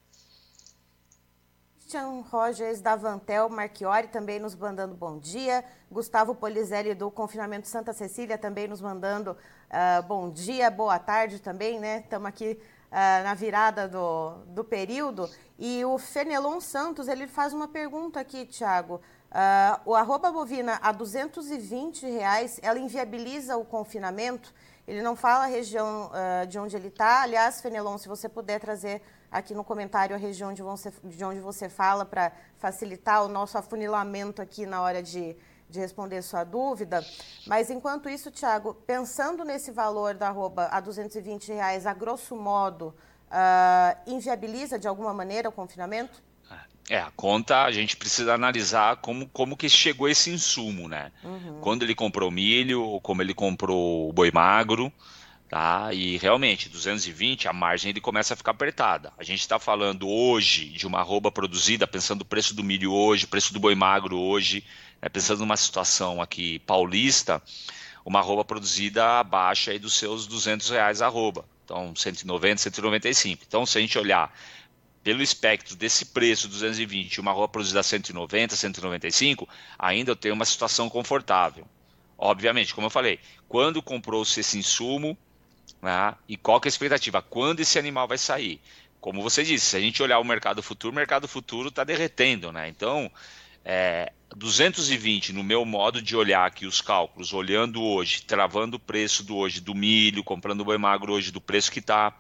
Christian 1.95 2.25
Rogers 2.29 2.81
da 2.81 2.97
Vantel 2.97 3.49
Marchiori 3.49 4.09
também 4.09 4.41
nos 4.41 4.57
mandando 4.57 4.97
bom 4.97 5.17
dia. 5.17 5.65
Gustavo 5.89 6.35
Polizelli 6.35 6.93
do 6.93 7.09
Confinamento 7.09 7.69
Santa 7.69 7.93
Cecília 7.93 8.37
também 8.37 8.67
nos 8.67 8.81
mandando 8.81 9.31
uh, 9.31 10.03
bom 10.03 10.29
dia, 10.29 10.73
boa 10.73 10.99
tarde 10.99 11.39
também, 11.39 11.79
né? 11.79 12.01
Estamos 12.01 12.27
aqui 12.27 12.59
uh, 12.91 13.23
na 13.23 13.35
virada 13.35 13.87
do, 13.87 14.31
do 14.49 14.65
período. 14.65 15.31
E 15.57 15.85
o 15.85 15.97
Fenelon 15.97 16.61
Santos, 16.61 17.07
ele 17.07 17.29
faz 17.29 17.53
uma 17.53 17.69
pergunta 17.69 18.19
aqui, 18.19 18.45
Tiago. 18.45 19.01
Uh, 19.31 19.91
o 19.91 19.95
arroba 19.95 20.33
bovina 20.33 20.81
a 20.83 20.91
220 20.91 22.07
reais, 22.07 22.59
ela 22.61 22.81
inviabiliza 22.81 23.57
o 23.57 23.65
confinamento? 23.65 24.53
Ele 24.85 25.01
não 25.01 25.15
fala 25.15 25.45
a 25.45 25.47
região 25.47 26.11
de 26.47 26.59
onde 26.59 26.77
ele 26.77 26.89
está. 26.89 27.23
Aliás, 27.23 27.63
Fenelon, 27.63 27.97
se 27.97 28.07
você 28.07 28.29
puder 28.29 28.61
trazer 28.61 29.01
aqui 29.35 29.53
no 29.53 29.65
comentário 29.65 30.15
a 30.15 30.19
região 30.19 30.53
de, 30.53 30.63
você, 30.63 30.93
de 31.03 31.25
onde 31.25 31.41
você 31.41 31.69
fala 31.69 32.05
para 32.05 32.31
facilitar 32.57 33.25
o 33.25 33.29
nosso 33.29 33.59
afunilamento 33.59 34.41
aqui 34.41 34.65
na 34.65 34.81
hora 34.81 35.03
de, 35.03 35.37
de 35.69 35.81
responder 35.81 36.23
sua 36.23 36.45
dúvida. 36.45 37.05
Mas 37.45 37.69
enquanto 37.69 38.09
isso, 38.09 38.31
Tiago, 38.31 38.75
pensando 38.87 39.45
nesse 39.45 39.73
valor 39.73 40.15
da 40.15 40.29
arroba 40.29 40.69
a 40.71 40.79
220 40.79 41.53
reais, 41.53 41.85
a 41.85 41.93
grosso 41.93 42.37
modo, 42.37 42.95
uh, 43.29 43.99
inviabiliza 44.07 44.79
de 44.79 44.87
alguma 44.87 45.13
maneira 45.13 45.49
o 45.49 45.53
confinamento? 45.53 46.23
É, 46.89 46.99
a 46.99 47.11
conta 47.17 47.65
a 47.65 47.73
gente 47.73 47.97
precisa 47.97 48.35
analisar 48.35 48.99
como, 48.99 49.27
como 49.31 49.57
que 49.57 49.69
chegou 49.69 50.07
esse 50.09 50.31
insumo, 50.31 50.87
né? 50.87 51.11
Uhum. 51.25 51.59
Quando 51.61 51.83
ele 51.83 51.95
comprou 51.95 52.31
milho, 52.31 53.01
como 53.03 53.23
ele 53.23 53.35
comprou 53.35 54.11
o 54.11 54.13
boi 54.13 54.31
magro, 54.31 54.93
tá? 55.49 55.93
E 55.93 56.17
realmente, 56.17 56.69
220, 56.69 57.49
a 57.49 57.53
margem 57.53 57.91
ele 57.91 58.01
começa 58.01 58.35
a 58.35 58.37
ficar 58.37 58.53
apertada. 58.53 59.13
A 59.19 59.25
gente 59.25 59.41
está 59.41 59.59
falando 59.59 60.09
hoje 60.09 60.67
de 60.71 60.87
uma 60.87 61.01
arroba 61.01 61.31
produzida, 61.31 61.87
pensando 61.87 62.23
o 62.23 62.25
preço 62.25 62.55
do 62.55 62.65
milho 62.65 62.93
hoje, 62.93 63.27
preço 63.27 63.53
do 63.53 63.61
boi 63.61 63.75
magro 63.75 64.19
hoje, 64.19 64.65
né? 65.01 65.09
pensando 65.09 65.41
numa 65.41 65.57
situação 65.57 66.21
aqui 66.21 66.59
paulista, 66.61 67.43
uma 68.05 68.19
arroba 68.19 68.45
produzida 68.45 69.21
abaixo 69.21 69.71
aí 69.71 69.79
dos 69.79 69.95
seus 69.95 70.27
200 70.27 70.71
reais 70.71 71.01
a 71.01 71.07
arroba. 71.07 71.45
Então, 71.65 71.95
190, 71.95 72.61
195. 72.61 73.43
Então, 73.47 73.65
se 73.65 73.79
a 73.79 73.81
gente 73.81 73.99
olhar 73.99 74.33
pelo 75.03 75.23
espectro 75.23 75.77
desse 75.77 76.07
preço 76.07 76.49
220 76.49 77.21
uma 77.21 77.31
roupa 77.31 77.53
produzida 77.53 77.81
a 77.81 77.83
190, 77.83 78.57
195, 78.57 79.49
ainda 79.79 80.11
eu 80.11 80.17
tenho 80.17 80.35
uma 80.35 80.47
situação 80.47 80.89
confortável. 80.89 81.67
Obviamente, 82.17 82.75
como 82.75 82.87
eu 82.87 82.91
falei, 82.91 83.19
quando 83.49 83.83
comprou-se 83.83 84.41
esse 84.41 84.59
insumo 84.59 85.17
né, 85.85 86.15
e 86.27 86.37
qual 86.37 86.61
que 86.61 86.67
é 86.67 86.71
a 86.71 86.71
expectativa? 86.71 87.21
Quando 87.21 87.61
esse 87.61 87.79
animal 87.79 88.09
vai 88.09 88.19
sair? 88.19 88.61
Como 89.01 89.23
você 89.23 89.45
disse, 89.45 89.67
se 89.67 89.77
a 89.77 89.81
gente 89.81 90.03
olhar 90.03 90.19
o 90.19 90.25
mercado 90.25 90.63
futuro, 90.63 90.91
o 90.91 90.97
mercado 90.97 91.29
futuro 91.29 91.69
está 91.69 91.85
derretendo, 91.85 92.51
né? 92.51 92.69
Então, 92.69 93.11
é, 93.63 94.11
220 94.35 95.35
no 95.35 95.45
meu 95.45 95.63
modo 95.67 96.01
de 96.01 96.17
olhar 96.17 96.47
aqui 96.47 96.67
os 96.67 96.81
cálculos, 96.81 97.35
olhando 97.35 97.83
hoje, 97.83 98.23
travando 98.23 98.79
o 98.79 98.81
preço 98.81 99.23
do 99.23 99.37
hoje 99.37 99.61
do 99.61 99.75
milho, 99.75 100.25
comprando 100.25 100.63
o 100.63 100.65
boi 100.65 100.79
magro 100.79 101.13
hoje 101.13 101.31
do 101.31 101.41
preço 101.41 101.71
que 101.71 101.81
está 101.81 102.17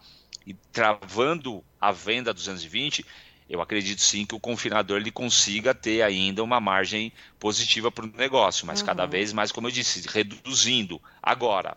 e 0.46 0.52
travando 0.70 1.64
a 1.80 1.90
venda 1.90 2.30
a 2.30 2.34
220, 2.34 3.04
eu 3.48 3.62
acredito 3.62 4.02
sim 4.02 4.26
que 4.26 4.34
o 4.34 4.40
confinador 4.40 5.00
ele 5.00 5.10
consiga 5.10 5.74
ter 5.74 6.02
ainda 6.02 6.42
uma 6.42 6.60
margem 6.60 7.12
positiva 7.38 7.90
para 7.90 8.04
o 8.04 8.12
negócio, 8.14 8.66
mas 8.66 8.80
uhum. 8.80 8.86
cada 8.86 9.06
vez 9.06 9.32
mais, 9.32 9.50
como 9.50 9.68
eu 9.68 9.72
disse, 9.72 10.06
reduzindo. 10.08 11.00
Agora, 11.22 11.76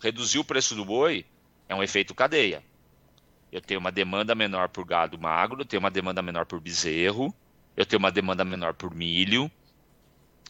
reduzir 0.00 0.38
o 0.38 0.44
preço 0.44 0.74
do 0.74 0.84
boi 0.84 1.24
é 1.68 1.74
um 1.74 1.82
efeito 1.82 2.14
cadeia. 2.14 2.62
Eu 3.50 3.60
tenho 3.60 3.80
uma 3.80 3.92
demanda 3.92 4.34
menor 4.34 4.68
por 4.68 4.84
gado 4.84 5.18
magro, 5.18 5.60
eu 5.60 5.64
tenho 5.64 5.80
uma 5.80 5.90
demanda 5.90 6.20
menor 6.22 6.46
por 6.46 6.60
bezerro, 6.60 7.34
eu 7.76 7.86
tenho 7.86 7.98
uma 7.98 8.10
demanda 8.10 8.44
menor 8.44 8.74
por 8.74 8.94
milho. 8.94 9.50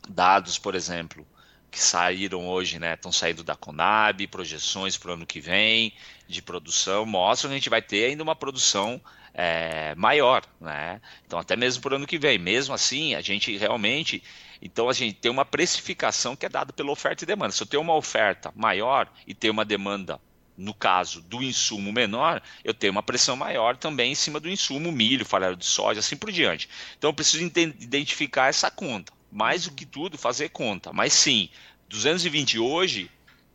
Dados, 0.09 0.59
por 0.59 0.75
exemplo, 0.75 1.27
que 1.71 1.81
saíram 1.81 2.47
hoje, 2.49 2.79
né, 2.79 2.95
estão 2.95 3.13
saindo 3.13 3.43
da 3.43 3.55
Conab, 3.55 4.27
projeções 4.29 4.97
para 4.97 5.11
o 5.11 5.15
ano 5.15 5.27
que 5.27 5.41
vem 5.41 5.93
de 6.27 6.41
produção, 6.41 7.05
mostram 7.05 7.51
que 7.51 7.55
a 7.55 7.59
gente 7.59 7.71
vai 7.71 7.83
ter 7.83 8.07
ainda 8.07 8.23
uma 8.23 8.37
produção 8.37 9.01
é, 9.35 9.95
maior, 9.95 10.43
né? 10.59 11.01
Então 11.27 11.39
até 11.39 11.55
mesmo 11.55 11.83
para 11.83 11.93
o 11.93 11.97
ano 11.97 12.07
que 12.07 12.19
vem. 12.19 12.39
Mesmo 12.39 12.75
assim, 12.75 13.15
a 13.15 13.21
gente 13.21 13.55
realmente, 13.59 14.23
então 14.61 14.89
a 14.89 14.93
gente 14.93 15.15
tem 15.15 15.31
uma 15.31 15.45
precificação 15.45 16.35
que 16.35 16.47
é 16.47 16.49
dada 16.49 16.73
pela 16.73 16.91
oferta 16.91 17.25
e 17.25 17.27
demanda. 17.27 17.53
Se 17.53 17.63
eu 17.63 17.67
tenho 17.67 17.83
uma 17.83 17.95
oferta 17.95 18.53
maior 18.55 19.11
e 19.27 19.35
tenho 19.35 19.53
uma 19.53 19.65
demanda 19.65 20.21
no 20.57 20.73
caso 20.73 21.21
do 21.21 21.43
insumo 21.43 21.93
menor, 21.93 22.43
eu 22.65 22.73
tenho 22.73 22.93
uma 22.93 23.03
pressão 23.03 23.37
maior 23.37 23.77
também 23.77 24.13
em 24.13 24.15
cima 24.15 24.41
do 24.41 24.49
insumo 24.49 24.91
milho, 24.91 25.25
farelo 25.25 25.57
de 25.57 25.67
soja, 25.67 26.01
assim 26.01 26.17
por 26.17 26.33
diante. 26.33 26.69
Então 26.97 27.11
eu 27.11 27.15
preciso 27.15 27.45
identificar 27.45 28.49
essa 28.49 28.71
conta 28.71 29.13
mais 29.31 29.65
do 29.65 29.73
que 29.73 29.85
tudo, 29.85 30.17
fazer 30.17 30.49
conta. 30.49 30.93
Mas 30.93 31.13
sim, 31.13 31.51
220 31.89 32.59
hoje, 32.59 33.11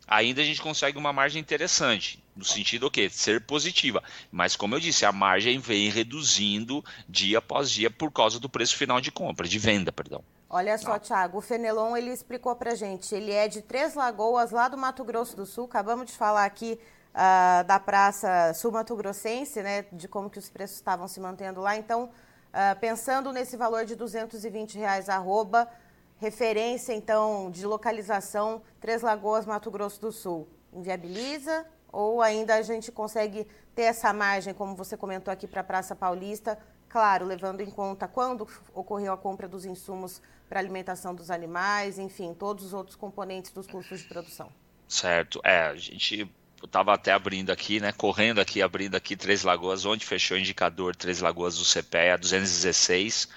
ainda 0.08 0.41
a 0.41 0.46
gente 0.46 0.62
consegue 0.62 0.98
uma 0.98 1.12
margem 1.12 1.41
interessante. 1.41 2.22
No 2.36 2.46
sentido 2.46 2.86
o 2.86 2.91
quê? 2.91 3.10
Ser 3.10 3.41
positiva. 3.41 4.03
Mas, 4.31 4.55
como 4.55 4.75
eu 4.75 4.79
disse, 4.79 5.05
a 5.05 5.12
margem 5.12 5.60
vem 5.60 5.89
reduzindo 5.89 6.84
dia 7.10 7.39
após 7.39 7.72
dia 7.72 7.89
por 7.89 8.12
causa 8.12 8.39
do 8.39 8.48
preço 8.48 8.77
final 8.77 9.01
de 9.01 9.12
compra, 9.12 9.48
de 9.48 9.60
venda, 9.60 9.91
perdão. 9.91 10.24
Olha 10.53 10.77
só, 10.77 11.00
Thiago, 11.00 11.38
o 11.38 11.41
Fenelon 11.41 11.96
ele 11.96 12.12
explicou 12.12 12.53
pra 12.55 12.75
gente. 12.75 13.15
Ele 13.15 13.31
é 13.31 13.48
de 13.48 13.62
Três 13.62 13.93
Lagoas, 13.96 14.51
lá 14.51 14.67
do 14.67 14.77
Mato 14.77 15.03
Grosso 15.05 15.36
do 15.36 15.46
Sul. 15.46 15.63
Acabamos 15.63 16.08
de 16.08 16.17
falar 16.17 16.43
aqui 16.43 16.77
uh, 17.13 17.63
da 17.63 17.79
Praça 17.79 18.53
Sul 18.53 18.72
Mato 18.72 18.93
Grossense, 18.96 19.62
né? 19.63 19.86
De 19.93 20.10
como 20.10 20.29
que 20.29 20.38
os 20.38 20.50
preços 20.50 20.75
estavam 20.75 21.08
se 21.08 21.20
mantendo 21.20 21.62
lá. 21.62 21.77
Então, 21.77 22.10
Uh, 22.51 22.77
pensando 22.81 23.31
nesse 23.31 23.55
valor 23.55 23.86
de 23.86 23.96
220 23.96 24.77
reais 24.77 25.08
arroba, 25.08 25.70
referência 26.17 26.91
então 26.91 27.50
de 27.50 27.65
localização 27.65 28.62
Três 28.81 29.01
Lagoas, 29.01 29.46
Mato 29.46 29.72
Grosso 29.72 30.01
do 30.01 30.12
Sul, 30.12 30.50
inviabiliza 30.74 31.65
ou 31.93 32.22
ainda 32.22 32.55
a 32.55 32.62
gente 32.62 32.91
consegue 32.91 33.48
ter 33.74 33.84
essa 33.84 34.12
margem, 34.12 34.53
como 34.53 34.75
você 34.75 34.98
comentou 34.98 35.31
aqui 35.31 35.48
para 35.48 35.62
a 35.62 35.63
Praça 35.63 35.96
Paulista, 35.96 36.58
claro, 36.91 37.25
levando 37.25 37.62
em 37.62 37.71
conta 37.71 38.07
quando 38.07 38.45
ocorreu 38.74 39.13
a 39.13 39.17
compra 39.17 39.48
dos 39.48 39.63
insumos 39.63 40.21
para 40.50 40.60
alimentação 40.60 41.15
dos 41.15 41.31
animais, 41.31 41.98
enfim, 41.98 42.33
todos 42.33 42.65
os 42.65 42.74
outros 42.74 42.98
componentes 42.98 43.51
dos 43.51 43.65
custos 43.65 44.01
de 44.01 44.07
produção. 44.07 44.51
Certo, 44.89 45.39
é, 45.41 45.62
a 45.62 45.75
gente 45.75 46.29
estava 46.62 46.93
até 46.93 47.13
abrindo 47.13 47.50
aqui, 47.50 47.79
né, 47.79 47.93
correndo 47.93 48.41
aqui, 48.41 48.62
abrindo 48.62 48.95
aqui 48.95 49.15
Três 49.15 49.43
Lagoas, 49.43 49.86
onde 49.86 50.05
fechou 50.05 50.36
o 50.36 50.39
indicador 50.39 50.93
Três 50.93 51.21
Lagoas 51.21 51.57
do 51.57 51.63
CPEA 51.63 52.17
216. 52.17 53.29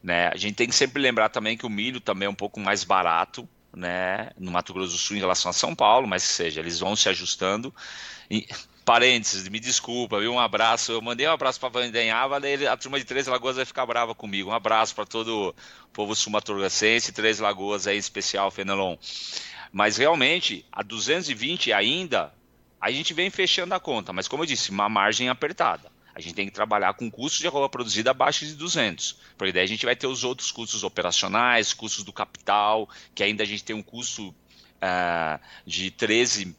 Né? 0.00 0.28
A 0.28 0.36
gente 0.36 0.54
tem 0.54 0.68
que 0.68 0.74
sempre 0.74 1.02
lembrar 1.02 1.28
também 1.28 1.56
que 1.56 1.66
o 1.66 1.70
milho 1.70 2.00
também 2.00 2.26
é 2.26 2.30
um 2.30 2.34
pouco 2.34 2.60
mais 2.60 2.84
barato, 2.84 3.48
né, 3.74 4.30
no 4.38 4.52
Mato 4.52 4.72
Grosso 4.72 4.92
do 4.92 4.98
Sul 4.98 5.16
em 5.16 5.20
relação 5.20 5.50
a 5.50 5.52
São 5.52 5.74
Paulo, 5.74 6.06
mas 6.06 6.22
que 6.22 6.32
seja, 6.32 6.60
eles 6.60 6.78
vão 6.78 6.94
se 6.94 7.08
ajustando. 7.08 7.74
E, 8.30 8.46
parênteses, 8.86 9.48
me 9.48 9.58
desculpa, 9.58 10.20
viu? 10.20 10.32
Um 10.32 10.38
abraço. 10.38 10.92
Eu 10.92 11.02
mandei 11.02 11.26
um 11.26 11.32
abraço 11.32 11.58
para 11.58 11.68
Vandenhava, 11.68 12.38
daí 12.38 12.66
a 12.68 12.76
turma 12.76 13.00
de 13.00 13.04
Três 13.04 13.26
Lagoas 13.26 13.56
vai 13.56 13.64
ficar 13.64 13.84
brava 13.84 14.14
comigo. 14.14 14.50
Um 14.50 14.54
abraço 14.54 14.94
para 14.94 15.04
todo 15.04 15.48
o 15.48 15.88
povo 15.92 16.14
sumatogrossense, 16.14 17.12
Três 17.12 17.40
Lagoas 17.40 17.88
aí 17.88 17.96
em 17.96 17.98
especial, 17.98 18.48
Fenelon. 18.48 18.96
Mas 19.72 19.96
realmente, 19.96 20.64
a 20.70 20.84
220 20.84 21.72
ainda 21.72 22.32
a 22.80 22.92
gente 22.92 23.12
vem 23.12 23.28
fechando 23.28 23.74
a 23.74 23.80
conta, 23.80 24.12
mas 24.12 24.28
como 24.28 24.44
eu 24.44 24.46
disse, 24.46 24.70
uma 24.70 24.88
margem 24.88 25.28
apertada. 25.28 25.90
A 26.14 26.20
gente 26.20 26.34
tem 26.34 26.46
que 26.46 26.52
trabalhar 26.52 26.94
com 26.94 27.10
custos 27.10 27.40
de 27.40 27.48
arroba 27.48 27.68
produzida 27.68 28.12
abaixo 28.12 28.46
de 28.46 28.54
200, 28.54 29.18
porque 29.36 29.52
daí 29.52 29.64
a 29.64 29.68
gente 29.68 29.84
vai 29.84 29.96
ter 29.96 30.06
os 30.06 30.22
outros 30.22 30.52
custos 30.52 30.84
operacionais, 30.84 31.74
custos 31.74 32.04
do 32.04 32.12
capital, 32.12 32.88
que 33.14 33.24
ainda 33.24 33.42
a 33.42 33.46
gente 33.46 33.64
tem 33.64 33.74
um 33.74 33.82
custo 33.82 34.28
uh, 34.28 35.40
de 35.66 35.90
13 35.90 36.56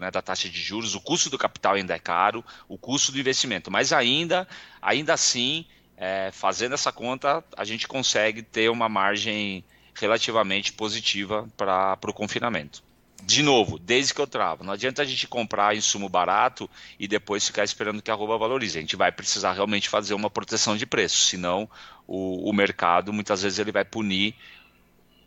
né, 0.00 0.10
da 0.10 0.20
taxa 0.20 0.48
de 0.48 0.60
juros, 0.60 0.94
o 0.94 1.00
custo 1.00 1.30
do 1.30 1.38
capital 1.38 1.74
ainda 1.74 1.94
é 1.94 1.98
caro, 1.98 2.44
o 2.68 2.76
custo 2.76 3.12
do 3.12 3.18
investimento, 3.18 3.70
mas 3.70 3.92
ainda, 3.92 4.46
ainda 4.80 5.14
assim, 5.14 5.64
é, 5.96 6.30
fazendo 6.32 6.74
essa 6.74 6.90
conta, 6.90 7.44
a 7.56 7.64
gente 7.64 7.86
consegue 7.86 8.42
ter 8.42 8.70
uma 8.70 8.88
margem 8.88 9.64
relativamente 9.94 10.72
positiva 10.72 11.48
para 11.56 11.98
o 12.06 12.12
confinamento 12.12 12.82
de 13.22 13.42
novo, 13.42 13.78
desde 13.78 14.14
que 14.14 14.20
eu 14.20 14.26
travo. 14.26 14.64
Não 14.64 14.72
adianta 14.72 15.02
a 15.02 15.04
gente 15.04 15.26
comprar 15.26 15.76
insumo 15.76 16.08
barato 16.08 16.68
e 16.98 17.06
depois 17.06 17.46
ficar 17.46 17.64
esperando 17.64 18.02
que 18.02 18.10
a 18.10 18.14
arroba 18.14 18.38
valorize. 18.38 18.78
A 18.78 18.80
gente 18.80 18.96
vai 18.96 19.12
precisar 19.12 19.52
realmente 19.52 19.88
fazer 19.88 20.14
uma 20.14 20.30
proteção 20.30 20.76
de 20.76 20.86
preço, 20.86 21.20
senão 21.26 21.68
o, 22.06 22.48
o 22.48 22.52
mercado 22.52 23.12
muitas 23.12 23.42
vezes 23.42 23.58
ele 23.58 23.72
vai 23.72 23.84
punir 23.84 24.34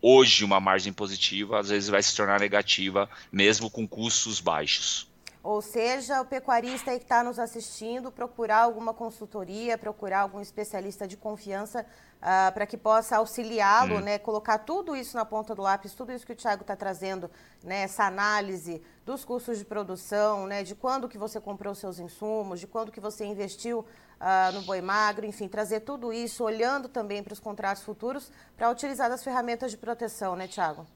hoje 0.03 0.43
uma 0.43 0.59
margem 0.59 0.91
positiva, 0.91 1.61
às 1.61 1.69
vezes 1.69 1.87
vai 1.87 2.03
se 2.03 2.13
tornar 2.13 2.41
negativa, 2.41 3.09
mesmo 3.31 3.69
com 3.69 3.87
custos 3.87 4.41
baixos. 4.41 5.07
Ou 5.43 5.61
seja, 5.61 6.21
o 6.21 6.25
pecuarista 6.25 6.91
que 6.91 7.03
está 7.03 7.21
nos 7.21 7.37
assistindo, 7.37 8.09
procurar 8.09 8.59
alguma 8.59 8.93
consultoria, 8.93 9.77
procurar 9.77 10.21
algum 10.21 10.39
especialista 10.39 11.05
de 11.05 11.17
confiança 11.17 11.85
uh, 12.21 12.53
para 12.53 12.65
que 12.65 12.77
possa 12.77 13.17
auxiliá-lo, 13.17 13.97
hum. 13.97 13.99
né, 13.99 14.17
colocar 14.17 14.59
tudo 14.59 14.95
isso 14.95 15.17
na 15.17 15.25
ponta 15.25 15.53
do 15.53 15.61
lápis, 15.61 15.93
tudo 15.93 16.13
isso 16.13 16.25
que 16.25 16.31
o 16.31 16.35
Tiago 16.35 16.61
está 16.61 16.77
trazendo, 16.77 17.29
né, 17.61 17.81
essa 17.81 18.05
análise 18.05 18.81
dos 19.05 19.25
custos 19.25 19.57
de 19.57 19.65
produção, 19.65 20.47
né, 20.47 20.63
de 20.63 20.75
quando 20.75 21.09
que 21.09 21.17
você 21.17 21.41
comprou 21.41 21.75
seus 21.75 21.99
insumos, 21.99 22.61
de 22.61 22.65
quando 22.65 22.89
que 22.89 23.01
você 23.01 23.25
investiu 23.25 23.79
uh, 23.79 24.53
no 24.53 24.61
boi 24.61 24.79
magro, 24.79 25.25
enfim, 25.25 25.49
trazer 25.49 25.81
tudo 25.81 26.13
isso, 26.13 26.41
olhando 26.41 26.87
também 26.87 27.21
para 27.21 27.33
os 27.33 27.39
contratos 27.41 27.83
futuros, 27.83 28.31
para 28.55 28.69
utilizar 28.69 29.11
as 29.11 29.21
ferramentas 29.21 29.71
de 29.71 29.77
proteção, 29.77 30.37
né, 30.37 30.47
Tiago? 30.47 30.87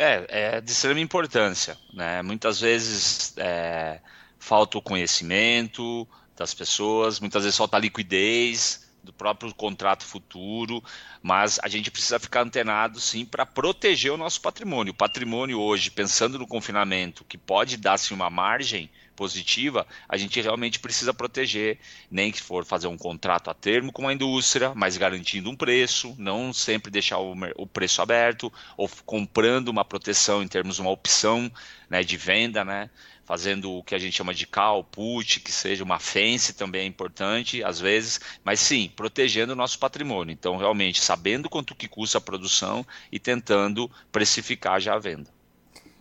É, 0.00 0.26
é 0.28 0.60
de 0.62 0.72
extrema 0.72 0.98
importância. 0.98 1.76
Né? 1.92 2.22
Muitas 2.22 2.58
vezes 2.58 3.34
é, 3.36 4.00
falta 4.38 4.78
o 4.78 4.82
conhecimento 4.82 6.08
das 6.34 6.54
pessoas, 6.54 7.20
muitas 7.20 7.44
vezes 7.44 7.58
falta 7.58 7.76
a 7.76 7.80
liquidez 7.80 8.90
do 9.02 9.12
próprio 9.12 9.54
contrato 9.54 10.04
futuro, 10.04 10.82
mas 11.22 11.58
a 11.62 11.68
gente 11.68 11.90
precisa 11.90 12.18
ficar 12.18 12.42
antenado 12.42 12.98
sim 12.98 13.26
para 13.26 13.44
proteger 13.44 14.10
o 14.10 14.16
nosso 14.16 14.40
patrimônio. 14.40 14.92
O 14.92 14.96
patrimônio 14.96 15.60
hoje, 15.60 15.90
pensando 15.90 16.38
no 16.38 16.46
confinamento, 16.46 17.24
que 17.24 17.36
pode 17.36 17.76
dar-se 17.76 18.14
uma 18.14 18.30
margem, 18.30 18.90
positiva, 19.20 19.86
a 20.08 20.16
gente 20.16 20.40
realmente 20.40 20.78
precisa 20.78 21.12
proteger, 21.12 21.78
nem 22.10 22.32
que 22.32 22.40
for 22.40 22.64
fazer 22.64 22.86
um 22.86 22.96
contrato 22.96 23.50
a 23.50 23.54
termo 23.54 23.92
com 23.92 24.08
a 24.08 24.14
indústria, 24.14 24.72
mas 24.74 24.96
garantindo 24.96 25.50
um 25.50 25.54
preço, 25.54 26.14
não 26.16 26.54
sempre 26.54 26.90
deixar 26.90 27.18
o, 27.18 27.34
o 27.56 27.66
preço 27.66 28.00
aberto, 28.00 28.50
ou 28.78 28.88
comprando 29.04 29.68
uma 29.68 29.84
proteção 29.84 30.42
em 30.42 30.48
termos 30.48 30.76
de 30.76 30.80
uma 30.80 30.90
opção 30.90 31.52
né, 31.90 32.02
de 32.02 32.16
venda, 32.16 32.64
né? 32.64 32.88
fazendo 33.26 33.72
o 33.72 33.84
que 33.84 33.94
a 33.94 33.98
gente 33.98 34.16
chama 34.16 34.32
de 34.32 34.46
call, 34.46 34.82
put, 34.82 35.38
que 35.40 35.52
seja 35.52 35.84
uma 35.84 35.98
fence 35.98 36.54
também 36.54 36.80
é 36.80 36.86
importante, 36.86 37.62
às 37.62 37.78
vezes, 37.78 38.18
mas 38.42 38.58
sim, 38.58 38.90
protegendo 38.96 39.52
o 39.52 39.56
nosso 39.56 39.78
patrimônio. 39.78 40.32
Então, 40.32 40.56
realmente, 40.56 40.98
sabendo 40.98 41.50
quanto 41.50 41.74
que 41.74 41.86
custa 41.86 42.16
a 42.16 42.22
produção 42.22 42.86
e 43.12 43.20
tentando 43.20 43.88
precificar 44.10 44.80
já 44.80 44.94
a 44.94 44.98
venda. 44.98 45.39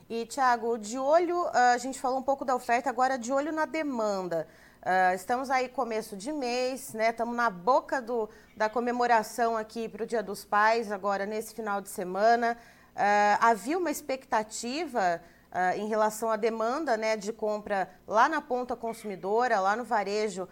E, 0.09 0.25
Tiago, 0.25 0.75
de 0.79 0.97
olho, 0.97 1.45
ah, 1.53 1.73
a 1.73 1.77
gente 1.77 1.99
falou 1.99 2.17
um 2.17 2.23
pouco 2.23 2.43
da 2.43 2.55
oferta, 2.55 2.89
agora 2.89 3.15
de 3.15 3.31
olho 3.31 3.51
na 3.51 3.65
demanda. 3.65 4.47
Uh, 4.81 5.13
estamos 5.13 5.51
aí 5.51 5.69
começo 5.69 6.17
de 6.17 6.31
mês, 6.31 6.93
né? 6.93 7.11
Estamos 7.11 7.35
na 7.35 7.47
boca 7.47 8.01
do, 8.01 8.27
da 8.57 8.67
comemoração 8.67 9.55
aqui 9.55 9.87
para 9.87 10.03
o 10.03 10.07
Dia 10.07 10.23
dos 10.23 10.43
Pais, 10.43 10.91
agora 10.91 11.27
nesse 11.27 11.53
final 11.53 11.79
de 11.79 11.89
semana. 11.89 12.57
Uh, 12.95 13.37
havia 13.39 13.77
uma 13.77 13.91
expectativa 13.91 15.21
uh, 15.51 15.77
em 15.77 15.87
relação 15.87 16.31
à 16.31 16.37
demanda 16.37 16.97
né, 16.97 17.15
de 17.15 17.31
compra 17.31 17.87
lá 18.07 18.27
na 18.27 18.41
ponta 18.41 18.75
consumidora, 18.75 19.59
lá 19.59 19.75
no 19.75 19.83
varejo, 19.83 20.47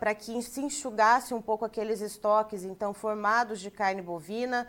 para 0.00 0.12
que 0.12 0.42
se 0.42 0.60
enxugasse 0.60 1.32
um 1.32 1.40
pouco 1.40 1.64
aqueles 1.64 2.00
estoques 2.00 2.64
então 2.64 2.92
formados 2.92 3.60
de 3.60 3.70
carne 3.70 4.02
bovina. 4.02 4.66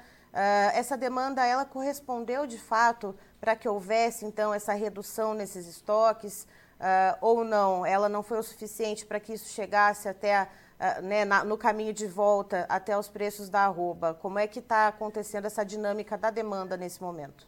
Essa 0.73 0.97
demanda 0.97 1.45
ela 1.45 1.63
correspondeu 1.63 2.47
de 2.47 2.57
fato 2.57 3.15
para 3.39 3.55
que 3.55 3.67
houvesse 3.67 4.25
então 4.25 4.53
essa 4.53 4.73
redução 4.73 5.33
nesses 5.33 5.67
estoques 5.67 6.47
uh, 6.79 7.17
ou 7.21 7.43
não? 7.43 7.85
Ela 7.85 8.09
não 8.09 8.23
foi 8.23 8.39
o 8.39 8.43
suficiente 8.43 9.05
para 9.05 9.19
que 9.19 9.33
isso 9.33 9.49
chegasse 9.53 10.07
até 10.07 10.43
uh, 10.43 11.01
né, 11.01 11.25
na, 11.25 11.43
no 11.43 11.57
caminho 11.57 11.93
de 11.93 12.07
volta 12.07 12.65
até 12.69 12.97
os 12.97 13.07
preços 13.07 13.49
da 13.49 13.65
arroba? 13.65 14.13
Como 14.13 14.39
é 14.39 14.47
que 14.47 14.59
está 14.59 14.87
acontecendo 14.87 15.45
essa 15.45 15.63
dinâmica 15.63 16.17
da 16.17 16.29
demanda 16.29 16.77
nesse 16.77 17.01
momento? 17.01 17.47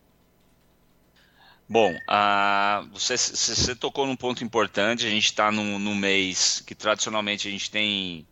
Bom, 1.68 1.96
você, 2.92 3.18
você, 3.18 3.74
tocou 3.74 4.06
num 4.06 4.16
ponto 4.16 4.44
importante. 4.44 5.08
A 5.08 5.10
gente 5.10 5.26
está 5.26 5.52
num, 5.52 5.80
num, 5.80 5.96
mês 5.96 6.62
que 6.62 6.76
tradicionalmente 6.76 7.48
a 7.48 7.52
gente 7.52 7.72
tem. 7.72 8.28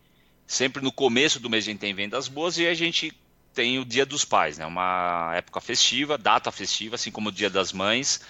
Sempre 0.46 0.84
no 0.84 0.92
começo 0.92 1.40
do 1.40 1.50
mês 1.50 1.64
a 1.64 1.72
gente 1.72 1.80
tem 1.80 1.96
vendas 1.96 2.28
boas 2.28 2.60
e 2.60 2.68
a 2.68 2.76
gente 2.76 3.12
tem 3.54 3.80
o 3.80 3.86
Dia 3.86 4.06
dos 4.06 4.26
Pais, 4.26 4.58
né? 4.58 4.66
Uma 4.66 5.32
época 5.36 5.62
festiva, 5.62 6.18
data 6.18 6.52
festiva, 6.52 6.96
assim 6.96 7.12
como 7.12 7.30
o 7.30 7.32
Dia 7.32 7.50
das 7.50 7.72
Mães, 7.72 8.22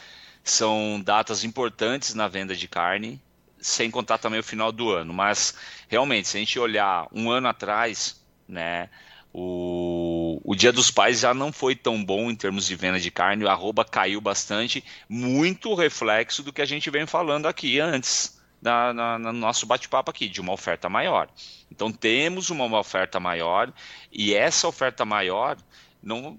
são 0.43 1.01
datas 1.03 1.43
importantes 1.43 2.13
na 2.13 2.27
venda 2.27 2.55
de 2.55 2.67
carne, 2.67 3.21
sem 3.59 3.89
contar 3.89 4.17
também 4.17 4.39
o 4.39 4.43
final 4.43 4.71
do 4.71 4.89
ano. 4.89 5.13
Mas 5.13 5.55
realmente, 5.87 6.27
se 6.27 6.37
a 6.37 6.39
gente 6.39 6.59
olhar 6.59 7.07
um 7.11 7.31
ano 7.31 7.47
atrás, 7.47 8.21
né? 8.47 8.89
O, 9.35 10.39
o 10.43 10.55
Dia 10.55 10.71
dos 10.71 10.91
Pais 10.91 11.21
já 11.21 11.33
não 11.33 11.51
foi 11.51 11.75
tão 11.75 12.03
bom 12.03 12.29
em 12.29 12.35
termos 12.35 12.67
de 12.67 12.75
venda 12.75 12.99
de 12.99 13.09
carne, 13.09 13.43
o 13.43 13.49
arroba 13.49 13.83
caiu 13.83 14.21
bastante, 14.21 14.83
muito 15.09 15.73
reflexo 15.73 16.43
do 16.43 16.53
que 16.53 16.61
a 16.61 16.65
gente 16.65 16.89
vem 16.91 17.07
falando 17.07 17.47
aqui 17.47 17.79
antes 17.79 18.32
na, 18.63 18.93
na, 18.93 19.19
no 19.19 19.33
nosso 19.33 19.65
bate-papo 19.65 20.09
aqui, 20.09 20.29
de 20.29 20.39
uma 20.39 20.53
oferta 20.53 20.87
maior. 20.87 21.29
Então 21.69 21.91
temos 21.91 22.49
uma, 22.49 22.63
uma 22.63 22.79
oferta 22.79 23.19
maior 23.19 23.71
e 24.11 24.33
essa 24.33 24.67
oferta 24.67 25.03
maior 25.03 25.57
não 26.01 26.37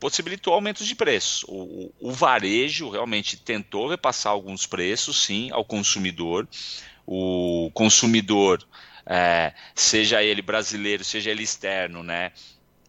possibilitou 0.00 0.54
aumentos 0.54 0.86
de 0.86 0.94
preços. 0.94 1.44
O, 1.48 1.92
o, 2.00 2.12
varejo 2.12 2.88
realmente 2.88 3.36
tentou 3.36 3.88
repassar 3.88 4.32
alguns 4.32 4.66
preços, 4.66 5.22
sim, 5.22 5.50
ao 5.52 5.64
consumidor. 5.64 6.48
O 7.06 7.70
consumidor, 7.74 8.62
é, 9.04 9.52
seja 9.74 10.22
ele 10.22 10.42
brasileiro, 10.42 11.04
seja 11.04 11.30
ele 11.30 11.42
externo, 11.42 12.02
né, 12.02 12.32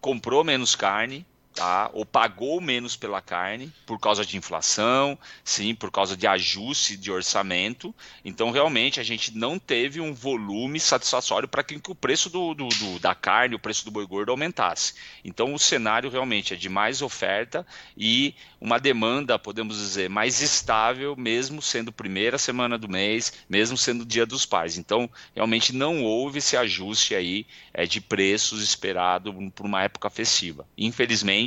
comprou 0.01 0.43
menos 0.43 0.75
carne, 0.75 1.25
tá? 1.57 1.89
ou 1.93 2.05
pagou 2.05 2.61
menos 2.61 2.95
pela 2.95 3.19
carne 3.19 3.73
por 3.85 3.99
causa 3.99 4.23
de 4.23 4.37
inflação, 4.37 5.17
sim, 5.43 5.73
por 5.73 5.91
causa 5.91 6.15
de 6.15 6.27
ajuste 6.27 6.95
de 6.95 7.11
orçamento. 7.11 7.93
Então, 8.23 8.51
realmente, 8.51 8.99
a 8.99 9.03
gente 9.03 9.35
não 9.35 9.57
teve 9.57 9.99
um 9.99 10.13
volume 10.13 10.79
satisfatório 10.79 11.47
para 11.47 11.63
que 11.63 11.81
o 11.87 11.95
preço 11.95 12.29
do, 12.29 12.53
do, 12.53 12.69
do, 12.69 12.99
da 12.99 13.15
carne, 13.15 13.55
o 13.55 13.59
preço 13.59 13.83
do 13.83 13.91
boi 13.91 14.05
gordo 14.05 14.29
aumentasse. 14.29 14.93
Então, 15.25 15.53
o 15.53 15.59
cenário 15.59 16.09
realmente 16.09 16.53
é 16.53 16.57
de 16.57 16.69
mais 16.69 17.01
oferta 17.01 17.65
e 17.97 18.35
uma 18.61 18.79
demanda, 18.79 19.39
podemos 19.39 19.77
dizer, 19.77 20.09
mais 20.09 20.41
estável, 20.41 21.15
mesmo 21.15 21.61
sendo 21.61 21.91
primeira 21.91 22.37
semana 22.37 22.77
do 22.77 22.87
mês, 22.87 23.33
mesmo 23.49 23.77
sendo 23.77 24.05
dia 24.05 24.25
dos 24.25 24.45
pais. 24.45 24.77
Então, 24.77 25.09
realmente 25.33 25.73
não 25.73 26.03
houve 26.03 26.37
esse 26.37 26.55
ajuste 26.55 27.15
aí 27.15 27.47
é, 27.73 27.85
de 27.85 27.99
preços 27.99 28.61
esperado 28.61 29.33
por 29.55 29.65
uma 29.65 29.83
época 29.83 30.09
festiva. 30.09 30.67
Infelizmente, 30.77 31.46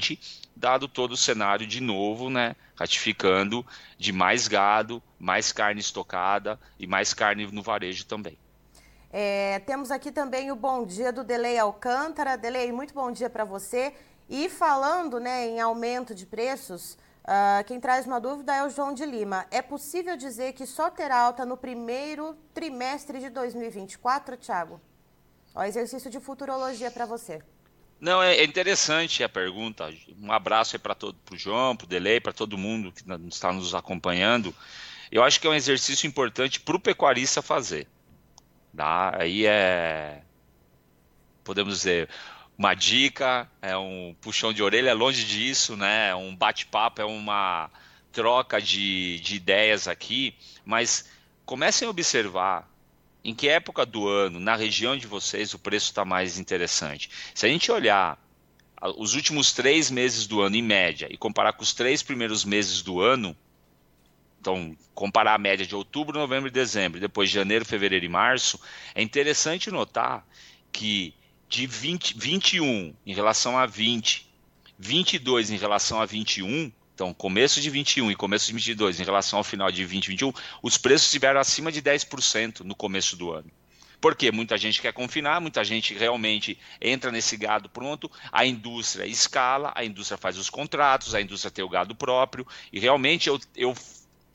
dado 0.55 0.87
todo 0.87 1.13
o 1.13 1.17
cenário 1.17 1.67
de 1.67 1.81
novo, 1.81 2.29
né, 2.29 2.55
ratificando 2.75 3.65
de 3.99 4.13
mais 4.13 4.49
gado, 4.49 5.03
mais 5.19 5.53
carne 5.53 5.81
estocada 5.81 6.59
e 6.79 6.87
mais 6.87 7.15
carne 7.15 7.47
no 7.47 7.63
varejo 7.63 8.07
também. 8.07 8.39
É, 9.13 9.59
temos 9.61 9.91
aqui 9.91 10.13
também 10.13 10.53
o 10.53 10.57
bom 10.57 10.85
dia 10.85 11.13
do 11.13 11.25
Delei 11.25 11.59
Alcântara. 11.59 12.37
Delei, 12.37 12.71
muito 12.71 12.95
bom 12.95 13.11
dia 13.11 13.29
para 13.29 13.45
você. 13.45 13.93
E 14.29 14.49
falando 14.49 15.19
né, 15.19 15.49
em 15.49 15.61
aumento 15.61 16.15
de 16.15 16.25
preços, 16.25 16.97
uh, 17.25 17.65
quem 17.67 17.81
traz 17.81 18.07
uma 18.07 18.21
dúvida 18.21 18.55
é 18.55 18.65
o 18.65 18.71
João 18.71 18.95
de 18.95 19.05
Lima. 19.05 19.47
É 19.51 19.61
possível 19.61 20.17
dizer 20.17 20.53
que 20.53 20.65
só 20.65 20.89
terá 20.89 21.19
alta 21.19 21.45
no 21.45 21.57
primeiro 21.57 22.37
trimestre 22.55 23.19
de 23.19 23.29
2024, 23.31 24.37
Thiago? 24.37 24.81
Ó, 25.53 25.65
exercício 25.65 26.09
de 26.09 26.21
futurologia 26.21 26.93
para 26.93 27.05
você. 27.05 27.43
Não, 28.01 28.23
é, 28.23 28.37
é 28.37 28.45
interessante 28.45 29.23
a 29.23 29.29
pergunta. 29.29 29.93
Um 30.19 30.33
abraço 30.33 30.75
aí 30.75 30.81
para 30.81 30.95
todo, 30.95 31.19
para 31.25 31.35
o 31.35 31.39
João, 31.39 31.77
para 31.77 31.85
o 31.85 31.89
Delay, 31.89 32.19
para 32.19 32.33
todo 32.33 32.57
mundo 32.57 32.91
que 32.91 33.03
está 33.29 33.53
nos 33.53 33.75
acompanhando. 33.75 34.55
Eu 35.13 35.23
acho 35.23 35.41
que 35.41 35.47
é 35.47 35.51
um 35.51 35.55
exercício 35.55 36.07
importante 36.07 36.61
para 36.61 36.77
o 36.77 36.81
pecuarista 36.81 37.43
fazer. 37.43 37.87
Tá? 38.75 39.21
Aí 39.21 39.45
é, 39.45 40.23
podemos 41.45 41.75
dizer, 41.75 42.09
uma 42.57 42.75
dica, 42.75 43.51
é 43.61 43.77
um 43.77 44.15
puxão 44.21 44.53
de 44.53 44.63
orelha, 44.63 44.91
é 44.91 44.95
longe 44.95 45.25
disso, 45.25 45.77
né? 45.77 46.11
É 46.11 46.15
um 46.15 46.35
bate-papo, 46.35 47.03
é 47.03 47.05
uma 47.05 47.71
troca 48.13 48.61
de, 48.61 49.19
de 49.21 49.37
ideias 49.37 49.89
aqui, 49.89 50.35
mas 50.65 51.11
comecem 51.45 51.87
a 51.87 51.91
observar 51.91 52.70
em 53.25 53.35
que 53.35 53.49
época 53.49 53.85
do 53.85 54.09
ano, 54.09 54.41
na 54.41 54.57
região 54.57 54.97
de 54.97 55.07
vocês, 55.07 55.53
o 55.55 55.59
preço 55.59 55.87
está 55.87 56.05
mais 56.05 56.39
interessante? 56.39 57.11
Se 57.35 57.47
a 57.47 57.49
gente 57.49 57.71
olhar 57.71 58.19
os 58.97 59.15
últimos 59.15 59.53
três 59.53 59.91
meses 59.91 60.27
do 60.27 60.41
ano 60.41 60.57
em 60.57 60.63
média 60.63 61.07
e 61.11 61.17
comparar 61.17 61.53
com 61.53 61.63
os 61.63 61.75
três 61.75 62.03
primeiros 62.03 62.45
meses 62.45 62.81
do 62.83 63.01
ano, 63.01 63.37
então 64.41 64.75
comparar 64.95 65.35
a 65.35 65.39
média 65.39 65.67
de 65.67 65.75
outubro, 65.75 66.19
novembro 66.19 66.49
e 66.49 66.53
dezembro, 66.53 66.99
depois 66.99 67.29
de 67.29 67.35
janeiro, 67.35 67.65
fevereiro 67.65 68.07
e 68.07 68.09
março, 68.09 68.59
é 68.95 69.03
interessante 69.03 69.71
notar 69.71 70.27
que 70.73 71.15
de 71.47 71.67
20, 71.67 72.19
21 72.19 72.95
em 73.05 73.13
relação 73.13 73.59
a 73.59 73.67
20, 73.67 74.27
22 74.79 75.51
em 75.51 75.57
relação 75.57 76.01
a 76.01 76.07
21, 76.07 76.73
então, 77.01 77.15
começo 77.15 77.63
de 77.63 77.71
21 77.71 78.11
e 78.11 78.15
começo 78.15 78.49
de 78.49 78.53
22, 78.53 79.01
em 79.01 79.05
relação 79.05 79.39
ao 79.39 79.43
final 79.43 79.71
de 79.71 79.79
2021, 79.79 80.35
os 80.63 80.77
preços 80.77 81.07
estiveram 81.07 81.41
acima 81.41 81.73
de 81.73 81.81
10% 81.81 82.61
no 82.61 82.75
começo 82.75 83.17
do 83.17 83.33
ano. 83.33 83.51
Porque 84.03 84.31
muita 84.31 84.59
gente 84.59 84.83
quer 84.83 84.93
confinar, 84.93 85.41
muita 85.41 85.65
gente 85.65 85.95
realmente 85.95 86.59
entra 86.79 87.11
nesse 87.11 87.39
gado 87.39 87.71
pronto, 87.71 88.11
a 88.31 88.45
indústria 88.45 89.07
escala, 89.07 89.73
a 89.75 89.83
indústria 89.83 90.19
faz 90.19 90.37
os 90.37 90.51
contratos, 90.51 91.15
a 91.15 91.23
indústria 91.23 91.51
tem 91.51 91.65
o 91.65 91.71
gado 91.71 91.95
próprio, 91.95 92.47
e 92.71 92.79
realmente 92.79 93.31
eu, 93.31 93.41
eu 93.57 93.75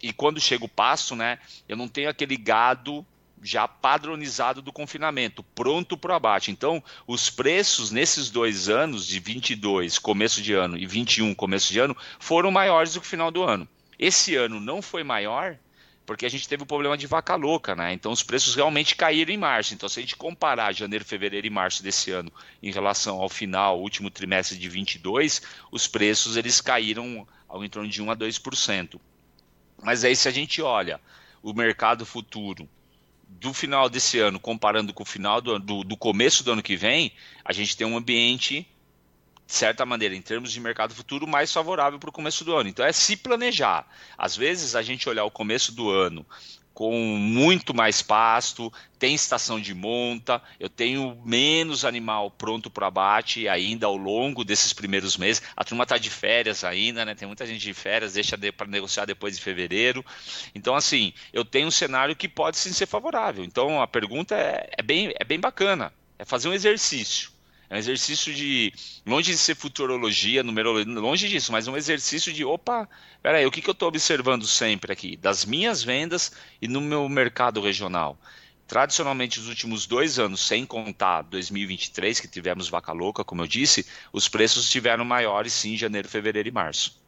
e 0.02 0.12
quando 0.12 0.42
chega 0.42 0.66
o 0.66 0.70
pasto, 0.70 1.16
né, 1.16 1.38
eu 1.70 1.78
não 1.78 1.88
tenho 1.88 2.10
aquele 2.10 2.36
gado 2.36 3.06
já 3.42 3.68
padronizado 3.68 4.62
do 4.62 4.74
confinamento, 4.74 5.44
pronto 5.44 5.98
para 5.98 6.14
o 6.14 6.16
abate. 6.16 6.52
Então, 6.52 6.84
os 7.06 7.30
preços 7.30 7.92
nesses 7.92 8.30
dois 8.30 8.70
anos, 8.70 9.06
de 9.06 9.20
22, 9.20 10.00
começo 10.00 10.42
de 10.42 10.54
ano, 10.54 10.78
e 10.78 10.86
21, 10.86 11.36
começo 11.36 11.72
de 11.72 11.80
ano, 11.80 11.96
foram 12.20 12.52
maiores 12.52 12.94
do 12.94 13.02
que 13.02 13.08
o 13.08 13.10
final 13.10 13.30
do 13.30 13.44
ano. 13.44 13.68
Esse 14.00 14.36
ano 14.36 14.60
não 14.60 14.82
foi 14.82 15.04
maior 15.04 15.58
porque 16.06 16.26
a 16.26 16.30
gente 16.30 16.48
teve 16.48 16.64
o 16.64 16.68
problema 16.68 16.98
de 16.98 17.08
vaca 17.08 17.36
louca, 17.36 17.76
né? 17.76 17.92
Então 17.92 18.12
os 18.12 18.22
preços 18.22 18.56
realmente 18.56 18.96
caíram 18.96 19.34
em 19.34 19.38
março. 19.38 19.74
Então 19.74 19.90
se 19.90 20.00
a 20.00 20.02
gente 20.02 20.16
comparar 20.16 20.72
janeiro, 20.72 21.04
fevereiro 21.04 21.48
e 21.48 21.50
março 21.50 21.82
desse 21.82 22.12
ano 22.12 22.32
em 22.62 22.72
relação 22.72 23.20
ao 23.20 23.28
final, 23.28 23.82
último 23.82 24.12
trimestre 24.12 24.58
de 24.58 24.70
22, 24.70 25.42
os 25.72 25.88
preços 25.88 26.38
eles 26.38 26.62
caíram 26.62 27.28
ao 27.48 27.64
em 27.64 27.70
torno 27.70 27.90
de 27.90 28.02
1 28.02 28.12
a 28.12 28.16
2%. 28.16 29.00
Mas 29.82 30.04
aí 30.04 30.16
se 30.16 30.28
a 30.28 30.32
gente 30.32 30.62
olha 30.62 31.02
o 31.42 31.54
mercado 31.54 32.06
futuro 32.06 32.70
do 33.40 33.54
final 33.54 33.90
desse 33.90 34.20
ano 34.20 34.40
comparando 34.40 34.94
com 34.94 35.04
o 35.04 35.06
final 35.06 35.42
do, 35.42 35.60
do, 35.60 35.84
do 35.84 35.98
começo 35.98 36.44
do 36.44 36.52
ano 36.52 36.64
que 36.64 36.76
vem, 36.76 37.12
a 37.44 37.54
gente 37.54 37.76
tem 37.76 37.86
um 37.86 37.98
ambiente 37.98 38.68
de 39.46 39.54
certa 39.54 39.86
maneira, 39.86 40.16
em 40.16 40.22
termos 40.22 40.52
de 40.52 40.60
mercado 40.60 40.96
futuro, 40.96 41.28
mais 41.28 41.54
favorável 41.54 42.00
para 42.00 42.10
o 42.10 42.14
começo 42.14 42.44
do 42.44 42.56
ano. 42.56 42.68
Então 42.68 42.84
é 42.84 42.92
se 42.92 43.16
planejar. 43.16 43.88
Às 44.18 44.36
vezes 44.36 44.76
a 44.76 44.82
gente 44.82 45.08
olhar 45.08 45.24
o 45.24 45.32
começo 45.32 45.72
do 45.72 45.90
ano 45.90 46.26
com 46.76 46.92
muito 46.94 47.74
mais 47.74 48.02
pasto, 48.02 48.72
tem 49.00 49.16
estação 49.16 49.62
de 49.62 49.74
monta, 49.74 50.42
eu 50.60 50.70
tenho 50.70 51.18
menos 51.24 51.86
animal 51.86 52.30
pronto 52.30 52.70
para 52.70 52.88
abate 52.88 53.48
ainda 53.48 53.88
ao 53.88 53.96
longo 53.96 54.44
desses 54.44 54.74
primeiros 54.74 55.16
meses. 55.16 55.42
A 55.56 55.64
turma 55.64 55.84
está 55.84 55.98
de 55.98 56.10
férias 56.10 56.66
ainda, 56.66 57.06
né? 57.06 57.16
Tem 57.16 57.26
muita 57.26 57.46
gente 57.46 57.62
de 57.62 57.74
férias, 57.74 58.14
deixa 58.14 58.36
de, 58.36 58.52
para 58.52 58.68
negociar 58.68 59.06
depois 59.06 59.38
de 59.38 59.42
fevereiro. 59.42 60.06
Então, 60.54 60.76
assim, 60.76 61.14
eu 61.32 61.46
tenho 61.46 61.70
um 61.70 61.72
cenário 61.72 62.14
que 62.14 62.28
pode 62.28 62.58
sim 62.58 62.74
ser 62.74 62.88
favorável. 62.88 63.46
Então, 63.46 63.82
a 63.82 63.88
pergunta 63.88 64.36
é, 64.36 64.70
é 64.78 64.84
bem, 64.84 65.14
é 65.18 65.24
bem 65.24 65.40
bacana. 65.40 65.94
É 66.20 66.26
fazer 66.26 66.50
um 66.50 66.54
exercício. 66.54 67.35
É 67.70 67.76
um 67.76 67.78
exercício 67.78 68.34
de. 68.34 68.74
Longe 69.06 69.32
de 69.32 69.38
ser 69.38 69.56
futurologia, 69.56 70.44
numerologia, 70.44 70.94
longe 71.00 71.28
disso, 71.28 71.52
mas 71.52 71.68
um 71.68 71.76
exercício 71.76 72.32
de 72.32 72.46
opa, 72.46 72.88
peraí, 73.22 73.46
o 73.46 73.52
que, 73.52 73.62
que 73.62 73.70
eu 73.70 73.74
estou 73.74 73.88
observando 73.88 74.46
sempre 74.46 74.92
aqui? 74.92 75.18
Das 75.18 75.46
minhas 75.46 75.84
vendas 75.84 76.32
e 76.62 76.68
no 76.68 76.80
meu 76.82 77.08
mercado 77.10 77.60
regional. 77.62 78.18
Tradicionalmente, 78.68 79.40
os 79.40 79.48
últimos 79.48 79.86
dois 79.86 80.18
anos, 80.18 80.46
sem 80.46 80.66
contar 80.66 81.22
2023, 81.24 82.20
que 82.20 82.28
tivemos 82.28 82.68
vaca 82.68 82.92
louca, 82.92 83.24
como 83.24 83.44
eu 83.44 83.48
disse, 83.48 83.86
os 84.12 84.28
preços 84.28 84.66
estiveram 84.66 85.06
maiores 85.06 85.54
sim 85.54 85.74
em 85.74 85.78
janeiro, 85.78 86.10
fevereiro 86.10 86.50
e 86.50 86.52
março. 86.52 87.00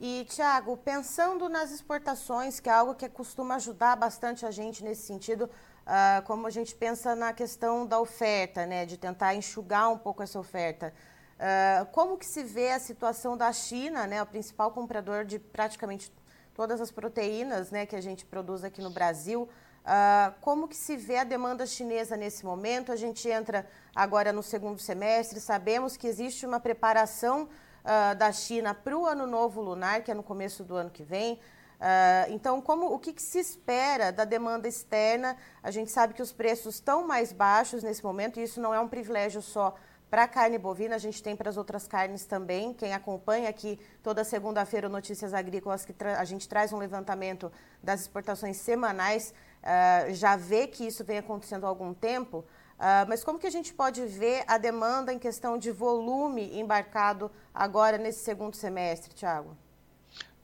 E, 0.00 0.24
Tiago, 0.30 0.76
pensando 0.78 1.48
nas 1.48 1.70
exportações, 1.72 2.58
que 2.58 2.68
é 2.68 2.72
algo 2.72 2.94
que 2.94 3.08
costuma 3.08 3.56
ajudar 3.56 3.96
bastante 3.96 4.46
a 4.46 4.50
gente 4.50 4.82
nesse 4.82 5.02
sentido, 5.02 5.50
uh, 5.86 6.22
como 6.24 6.46
a 6.46 6.50
gente 6.50 6.74
pensa 6.74 7.14
na 7.14 7.32
questão 7.32 7.86
da 7.86 7.98
oferta, 8.00 8.66
né, 8.66 8.86
de 8.86 8.96
tentar 8.96 9.34
enxugar 9.34 9.90
um 9.90 9.98
pouco 9.98 10.22
essa 10.22 10.38
oferta. 10.38 10.92
Uh, 11.36 11.86
como 11.92 12.18
que 12.18 12.26
se 12.26 12.42
vê 12.42 12.70
a 12.70 12.78
situação 12.78 13.36
da 13.36 13.52
China, 13.52 14.06
né, 14.06 14.22
o 14.22 14.26
principal 14.26 14.70
comprador 14.70 15.24
de 15.24 15.38
praticamente 15.38 16.12
todas 16.54 16.80
as 16.80 16.90
proteínas 16.90 17.70
né, 17.70 17.86
que 17.86 17.96
a 17.96 18.00
gente 18.00 18.24
produz 18.24 18.62
aqui 18.62 18.82
no 18.82 18.90
Brasil? 18.90 19.48
Uh, 19.80 20.34
como 20.42 20.68
que 20.68 20.76
se 20.76 20.96
vê 20.96 21.16
a 21.16 21.24
demanda 21.24 21.64
chinesa 21.64 22.16
nesse 22.16 22.44
momento? 22.44 22.92
A 22.92 22.96
gente 22.96 23.28
entra 23.28 23.66
agora 23.94 24.32
no 24.32 24.42
segundo 24.42 24.78
semestre, 24.78 25.40
sabemos 25.40 25.96
que 25.96 26.06
existe 26.06 26.44
uma 26.44 26.60
preparação 26.60 27.48
uh, 27.84 28.14
da 28.14 28.30
China 28.30 28.74
para 28.74 28.96
o 28.96 29.06
ano 29.06 29.26
novo 29.26 29.60
lunar, 29.60 30.02
que 30.02 30.10
é 30.10 30.14
no 30.14 30.22
começo 30.22 30.62
do 30.62 30.76
ano 30.76 30.90
que 30.90 31.02
vem. 31.02 31.40
Uh, 31.80 32.30
então, 32.30 32.60
como, 32.60 32.92
o 32.92 32.98
que, 32.98 33.10
que, 33.10 33.22
se 33.22 33.38
espera 33.38 34.12
da 34.12 34.26
demanda 34.26 34.68
externa? 34.68 35.34
A 35.62 35.70
gente 35.70 35.90
sabe 35.90 36.12
que 36.12 36.20
os 36.20 36.30
preços 36.30 36.74
estão 36.74 37.06
mais 37.06 37.32
baixos 37.32 37.82
nesse 37.82 38.04
momento, 38.04 38.38
e 38.38 38.42
isso 38.42 38.60
não 38.60 38.74
é 38.74 38.78
um 38.78 38.86
privilégio 38.86 39.40
só 39.40 39.74
para 40.10 40.24
a 40.24 40.28
carne 40.28 40.58
bovina, 40.58 40.96
a 40.96 40.98
gente 40.98 41.22
tem 41.22 41.34
para 41.34 41.48
as 41.48 41.56
outras 41.56 41.86
carnes 41.86 42.26
também. 42.26 42.74
Quem 42.74 42.92
acompanha 42.92 43.48
aqui 43.48 43.78
toda 44.02 44.24
segunda-feira 44.24 44.88
o 44.88 44.90
Notícias 44.90 45.32
Agrícolas, 45.32 45.84
que 45.84 45.94
a 46.04 46.24
gente 46.24 46.46
traz 46.48 46.72
um 46.72 46.78
levantamento 46.78 47.50
das 47.82 48.02
exportações 48.02 48.58
semanais, 48.58 49.32
uh, 49.62 50.12
já 50.12 50.36
vê 50.36 50.66
que 50.66 50.84
isso 50.84 51.02
vem 51.02 51.16
acontecendo 51.16 51.64
há 51.64 51.68
algum 51.68 51.94
tempo. 51.94 52.38
Uh, 52.38 53.08
mas 53.08 53.22
como 53.24 53.38
que 53.38 53.46
a 53.46 53.50
gente 53.50 53.72
pode 53.72 54.04
ver 54.04 54.42
a 54.46 54.58
demanda 54.58 55.14
em 55.14 55.18
questão 55.18 55.56
de 55.56 55.70
volume 55.70 56.58
embarcado 56.58 57.30
agora 57.54 57.96
nesse 57.96 58.24
segundo 58.24 58.56
semestre, 58.56 59.14
Tiago? 59.14 59.56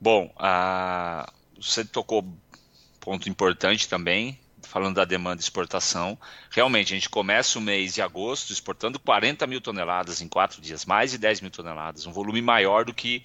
Bom, 0.01 0.33
a... 0.37 1.33
você 1.61 1.85
tocou 1.85 2.25
ponto 3.01 3.29
importante 3.29 3.89
também, 3.89 4.39
falando 4.63 4.97
da 4.97 5.05
demanda 5.05 5.37
de 5.37 5.43
exportação. 5.43 6.19
Realmente, 6.51 6.93
a 6.93 6.97
gente 6.97 7.09
começa 7.09 7.59
o 7.59 7.63
mês 7.63 7.95
de 7.95 8.03
agosto 8.03 8.53
exportando 8.53 8.99
40 8.99 9.47
mil 9.47 9.61
toneladas 9.61 10.21
em 10.21 10.29
quatro 10.29 10.61
dias, 10.61 10.85
mais 10.85 11.13
de 11.13 11.19
10 11.19 11.41
mil 11.41 11.51
toneladas, 11.51 12.05
um 12.07 12.13
volume 12.13 12.43
maior 12.43 12.85
do 12.85 12.93
que 12.93 13.25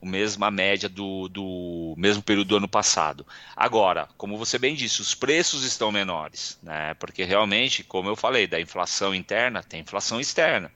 o 0.00 0.06
mesmo, 0.06 0.44
a 0.44 0.50
média 0.50 0.88
do, 0.88 1.28
do 1.28 1.94
mesmo 1.96 2.22
período 2.22 2.48
do 2.48 2.56
ano 2.56 2.68
passado. 2.68 3.26
Agora, 3.54 4.08
como 4.16 4.38
você 4.38 4.58
bem 4.58 4.74
disse, 4.74 5.02
os 5.02 5.14
preços 5.14 5.62
estão 5.62 5.92
menores, 5.92 6.58
né? 6.62 6.94
porque 6.94 7.22
realmente, 7.22 7.84
como 7.84 8.08
eu 8.08 8.16
falei, 8.16 8.46
da 8.46 8.60
inflação 8.60 9.14
interna 9.14 9.62
tem 9.62 9.80
inflação 9.80 10.18
externa. 10.18 10.72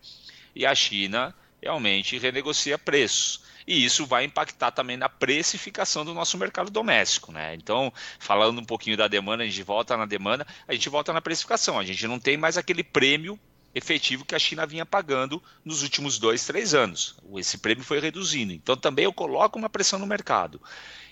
E 0.55 0.67
a 0.67 0.75
China 0.75 1.35
realmente 1.63 2.19
renegocia 2.19 2.79
preços 2.79 3.44
e 3.67 3.85
isso 3.85 4.07
vai 4.07 4.25
impactar 4.25 4.71
também 4.71 4.97
na 4.97 5.09
precificação 5.09 6.05
do 6.05 6.15
nosso 6.15 6.37
mercado 6.37 6.71
doméstico. 6.71 7.33
Né? 7.33 7.55
Então, 7.55 7.93
falando 8.19 8.61
um 8.61 8.65
pouquinho 8.65 8.97
da 8.97 9.09
demanda, 9.09 9.43
a 9.43 9.47
gente 9.47 9.63
volta 9.63 9.97
na 9.97 10.07
demanda, 10.07 10.47
a 10.69 10.73
gente 10.73 10.89
volta 10.89 11.13
na 11.13 11.21
precificação. 11.21 11.79
A 11.79 11.85
gente 11.85 12.07
não 12.07 12.19
tem 12.19 12.37
mais 12.37 12.59
aquele 12.59 12.85
prêmio 12.85 13.39
efetivo 13.75 14.25
que 14.25 14.35
a 14.35 14.39
China 14.39 14.67
vinha 14.67 14.87
pagando 14.87 15.43
nos 15.65 15.83
últimos 15.83 16.19
dois, 16.19 16.47
três 16.47 16.75
anos. 16.75 17.17
Esse 17.37 17.59
prêmio 17.59 17.83
foi 17.83 18.01
reduzindo. 18.01 18.53
Então, 18.53 18.77
também 18.77 19.05
eu 19.05 19.13
coloco 19.13 19.59
uma 19.59 19.69
pressão 19.69 19.99
no 19.99 20.07
mercado. 20.07 20.61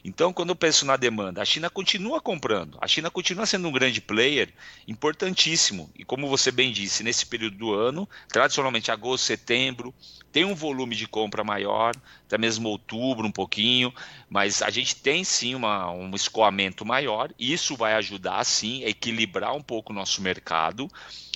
Então, 0.05 0.33
quando 0.33 0.49
eu 0.49 0.57
penso 0.57 0.85
na 0.85 0.97
demanda, 0.97 1.41
a 1.41 1.45
China 1.45 1.71
continua 1.71 2.21
comprando, 2.21 2.77
a 2.81 2.89
China 2.89 3.09
continua 3.09 3.47
sendo 3.47 3.69
um 3.69 3.73
grande 3.73 4.01
player 4.01 4.53
importantíssimo. 4.89 5.89
E 5.97 6.05
como 6.05 6.29
você 6.29 6.51
bem 6.51 6.73
disse, 6.73 7.05
nesse 7.05 7.25
período 7.25 7.57
do 7.57 7.73
ano, 7.73 8.09
tradicionalmente 8.29 8.91
agosto, 8.91 9.25
setembro, 9.25 9.95
tem 10.33 10.45
um 10.45 10.57
volume 10.57 10.97
de 10.97 11.07
compra 11.07 11.45
maior, 11.45 11.95
até 12.27 12.37
mesmo 12.37 12.69
outubro 12.69 13.25
um 13.25 13.31
pouquinho, 13.31 13.95
mas 14.29 14.61
a 14.61 14.71
gente 14.71 14.97
tem 14.97 15.23
sim 15.23 15.55
uma, 15.55 15.93
um 15.93 16.13
escoamento 16.17 16.85
maior, 16.85 17.33
e 17.39 17.53
isso 17.53 17.77
vai 17.77 17.95
ajudar 17.95 18.43
sim 18.45 18.85
a 18.85 18.89
equilibrar 18.89 19.55
um 19.55 19.63
pouco 19.63 19.93
o 19.93 19.95
nosso 19.95 20.21
mercado, 20.21 20.89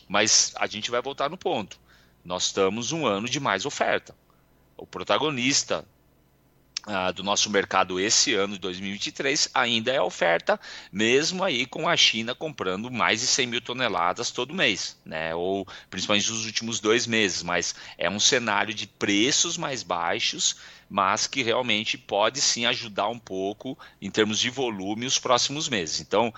mas 0.09 0.53
a 0.57 0.67
gente 0.67 0.91
vai 0.91 1.01
voltar 1.01 1.31
no 1.31 1.37
ponto. 1.37 1.79
Nós 2.25 2.47
estamos 2.47 2.91
um 2.91 3.07
ano 3.07 3.29
de 3.29 3.39
mais 3.39 3.65
oferta. 3.65 4.13
O 4.77 4.85
protagonista 4.85 5.87
ah, 6.87 7.11
do 7.11 7.25
nosso 7.25 7.51
mercado 7.51 7.99
esse 7.99 8.33
ano 8.35 8.55
de 8.55 8.61
2023 8.61 9.51
ainda 9.53 9.93
é 9.93 10.01
oferta, 10.01 10.59
mesmo 10.93 11.43
aí 11.43 11.67
com 11.67 11.89
a 11.89 11.97
China 11.97 12.35
comprando 12.35 12.91
mais 12.91 13.21
de 13.21 13.27
100 13.27 13.47
mil 13.49 13.61
toneladas 13.61 14.31
todo 14.31 14.55
mês, 14.55 14.97
né? 15.05 15.35
ou 15.35 15.67
principalmente 15.91 16.31
nos 16.31 16.47
últimos 16.47 16.79
dois 16.79 17.05
meses, 17.05 17.43
mas 17.43 17.75
é 17.99 18.09
um 18.09 18.21
cenário 18.21 18.73
de 18.73 18.87
preços 18.87 19.59
mais 19.59 19.83
baixos, 19.83 20.57
mas 20.89 21.27
que 21.27 21.43
realmente 21.43 21.99
pode 21.99 22.41
sim 22.41 22.67
ajudar 22.67 23.09
um 23.09 23.19
pouco 23.19 23.77
em 24.01 24.11
termos 24.11 24.39
de 24.39 24.49
volume 24.49 25.07
os 25.07 25.19
próximos 25.19 25.69
meses. 25.69 26.01
Então, 26.01 26.33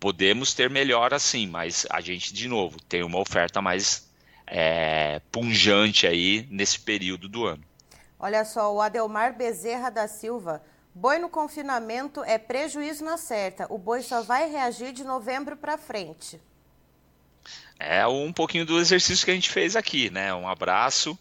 podemos 0.00 0.52
ter 0.52 0.68
melhor 0.68 1.14
assim, 1.14 1.46
mas 1.46 1.86
a 1.88 2.00
gente, 2.00 2.34
de 2.34 2.48
novo, 2.48 2.76
tem 2.82 3.04
uma 3.04 3.20
oferta 3.20 3.62
mais 3.62 4.10
é, 4.48 5.20
punjante 5.30 6.08
aí 6.08 6.44
nesse 6.50 6.80
período 6.80 7.28
do 7.28 7.46
ano. 7.46 7.71
Olha 8.22 8.44
só, 8.44 8.72
o 8.72 8.80
Adelmar 8.80 9.36
Bezerra 9.36 9.90
da 9.90 10.06
Silva. 10.06 10.62
Boi 10.94 11.18
no 11.18 11.28
confinamento 11.28 12.22
é 12.22 12.38
prejuízo 12.38 13.04
na 13.04 13.16
certa. 13.16 13.66
O 13.68 13.76
boi 13.76 14.00
só 14.00 14.22
vai 14.22 14.48
reagir 14.48 14.92
de 14.92 15.02
novembro 15.02 15.56
para 15.56 15.76
frente. 15.76 16.40
É 17.80 18.06
um 18.06 18.32
pouquinho 18.32 18.64
do 18.64 18.78
exercício 18.78 19.24
que 19.24 19.32
a 19.32 19.34
gente 19.34 19.50
fez 19.50 19.74
aqui, 19.74 20.08
né? 20.08 20.32
Um 20.32 20.48
abraço, 20.48 21.18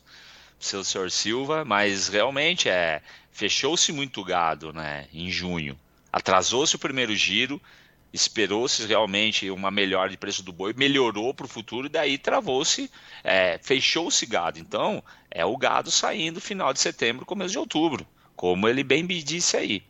seu 0.59 0.83
senhor 0.83 1.09
Silva, 1.09 1.65
mas 1.65 2.07
realmente 2.07 2.69
é 2.69 3.01
fechou-se 3.31 3.91
muito 3.91 4.23
gado, 4.23 4.71
né? 4.71 5.07
Em 5.11 5.31
junho, 5.31 5.75
atrasou-se 6.13 6.75
o 6.75 6.79
primeiro 6.79 7.15
giro, 7.15 7.59
esperou-se 8.13 8.85
realmente 8.85 9.49
uma 9.49 9.71
melhora 9.71 10.09
de 10.09 10.17
preço 10.17 10.43
do 10.43 10.51
boi, 10.51 10.73
melhorou 10.73 11.33
para 11.33 11.45
o 11.45 11.49
futuro 11.49 11.87
e 11.87 11.89
daí 11.89 12.17
travou-se, 12.17 12.91
é, 13.23 13.59
fechou-se 13.61 14.25
gado. 14.25 14.59
Então, 14.59 15.03
é 15.29 15.45
o 15.45 15.57
gado 15.57 15.89
saindo 15.89 16.41
final 16.41 16.73
de 16.73 16.79
setembro, 16.79 17.25
começo 17.25 17.51
de 17.51 17.59
outubro, 17.59 18.05
como 18.35 18.67
ele 18.67 18.83
bem 18.83 19.03
me 19.03 19.21
disse 19.23 19.55
aí. 19.55 19.83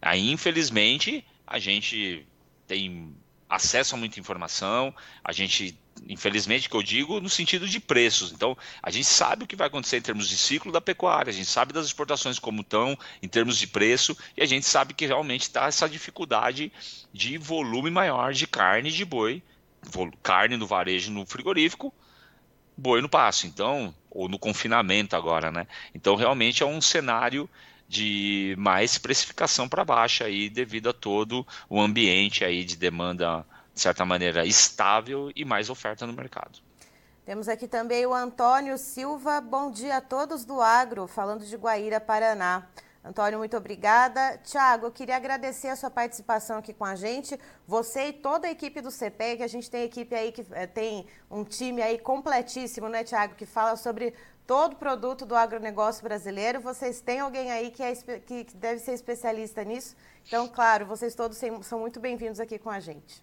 Aí, 0.00 0.30
infelizmente, 0.30 1.24
a 1.46 1.58
gente 1.58 2.26
tem 2.66 3.14
acesso 3.54 3.94
a 3.94 3.98
muita 3.98 4.20
informação, 4.20 4.94
a 5.22 5.32
gente 5.32 5.78
infelizmente 6.08 6.68
que 6.68 6.74
eu 6.74 6.82
digo 6.82 7.20
no 7.20 7.28
sentido 7.28 7.68
de 7.68 7.80
preços. 7.80 8.32
Então, 8.32 8.56
a 8.82 8.90
gente 8.90 9.06
sabe 9.06 9.44
o 9.44 9.46
que 9.46 9.56
vai 9.56 9.68
acontecer 9.68 9.96
em 9.96 10.02
termos 10.02 10.28
de 10.28 10.36
ciclo 10.36 10.72
da 10.72 10.80
pecuária, 10.80 11.30
a 11.30 11.32
gente 11.32 11.48
sabe 11.48 11.72
das 11.72 11.86
exportações 11.86 12.38
como 12.38 12.60
estão 12.60 12.98
em 13.22 13.28
termos 13.28 13.56
de 13.56 13.66
preço 13.66 14.16
e 14.36 14.42
a 14.42 14.46
gente 14.46 14.66
sabe 14.66 14.94
que 14.94 15.06
realmente 15.06 15.42
está 15.42 15.66
essa 15.66 15.88
dificuldade 15.88 16.72
de 17.12 17.38
volume 17.38 17.90
maior 17.90 18.32
de 18.32 18.46
carne 18.46 18.90
de 18.90 19.04
boi, 19.04 19.42
carne 20.22 20.56
no 20.56 20.66
varejo 20.66 21.10
no 21.10 21.24
frigorífico, 21.26 21.92
boi 22.76 23.00
no 23.00 23.08
passo. 23.08 23.46
Então, 23.46 23.94
ou 24.10 24.28
no 24.28 24.38
confinamento 24.38 25.16
agora, 25.16 25.50
né? 25.50 25.66
Então, 25.94 26.16
realmente 26.16 26.62
é 26.62 26.66
um 26.66 26.80
cenário 26.80 27.48
de 27.88 28.54
mais 28.58 28.98
precificação 28.98 29.68
para 29.68 29.84
baixo 29.84 30.24
aí 30.24 30.48
devido 30.48 30.90
a 30.90 30.92
todo 30.92 31.46
o 31.68 31.80
ambiente 31.80 32.44
aí 32.44 32.64
de 32.64 32.76
demanda 32.76 33.44
de 33.74 33.80
certa 33.80 34.04
maneira, 34.04 34.46
estável 34.46 35.32
e 35.34 35.44
mais 35.44 35.68
oferta 35.68 36.06
no 36.06 36.12
mercado. 36.12 36.60
Temos 37.26 37.48
aqui 37.48 37.66
também 37.66 38.06
o 38.06 38.14
Antônio 38.14 38.76
Silva. 38.78 39.40
Bom 39.40 39.70
dia 39.70 39.96
a 39.96 40.00
todos 40.00 40.44
do 40.44 40.60
Agro, 40.60 41.06
falando 41.06 41.44
de 41.44 41.56
Guaíra, 41.56 41.98
Paraná. 41.98 42.66
Antônio, 43.04 43.38
muito 43.38 43.54
obrigada. 43.54 44.38
Tiago, 44.44 44.86
eu 44.86 44.90
queria 44.90 45.16
agradecer 45.16 45.68
a 45.68 45.76
sua 45.76 45.90
participação 45.90 46.56
aqui 46.56 46.72
com 46.72 46.86
a 46.86 46.94
gente. 46.94 47.38
Você 47.66 48.08
e 48.08 48.12
toda 48.14 48.46
a 48.46 48.50
equipe 48.50 48.80
do 48.80 48.90
CPE, 48.90 49.36
que 49.36 49.42
a 49.42 49.48
gente 49.48 49.70
tem 49.70 49.84
equipe 49.84 50.14
aí 50.14 50.32
que 50.32 50.46
é, 50.52 50.66
tem 50.66 51.06
um 51.30 51.44
time 51.44 51.82
aí 51.82 51.98
completíssimo, 51.98 52.88
né, 52.88 53.04
Tiago, 53.04 53.34
que 53.34 53.44
fala 53.44 53.76
sobre 53.76 54.14
todo 54.46 54.76
produto 54.76 55.24
do 55.24 55.34
agronegócio 55.34 56.02
brasileiro. 56.02 56.60
Vocês 56.60 57.00
têm 57.00 57.20
alguém 57.20 57.50
aí 57.50 57.70
que, 57.70 57.82
é, 57.82 57.94
que 57.94 58.46
deve 58.54 58.80
ser 58.80 58.92
especialista 58.92 59.64
nisso. 59.64 59.96
Então, 60.26 60.48
claro, 60.48 60.86
vocês 60.86 61.14
todos 61.14 61.38
são 61.62 61.78
muito 61.78 62.00
bem-vindos 62.00 62.40
aqui 62.40 62.58
com 62.58 62.70
a 62.70 62.80
gente. 62.80 63.22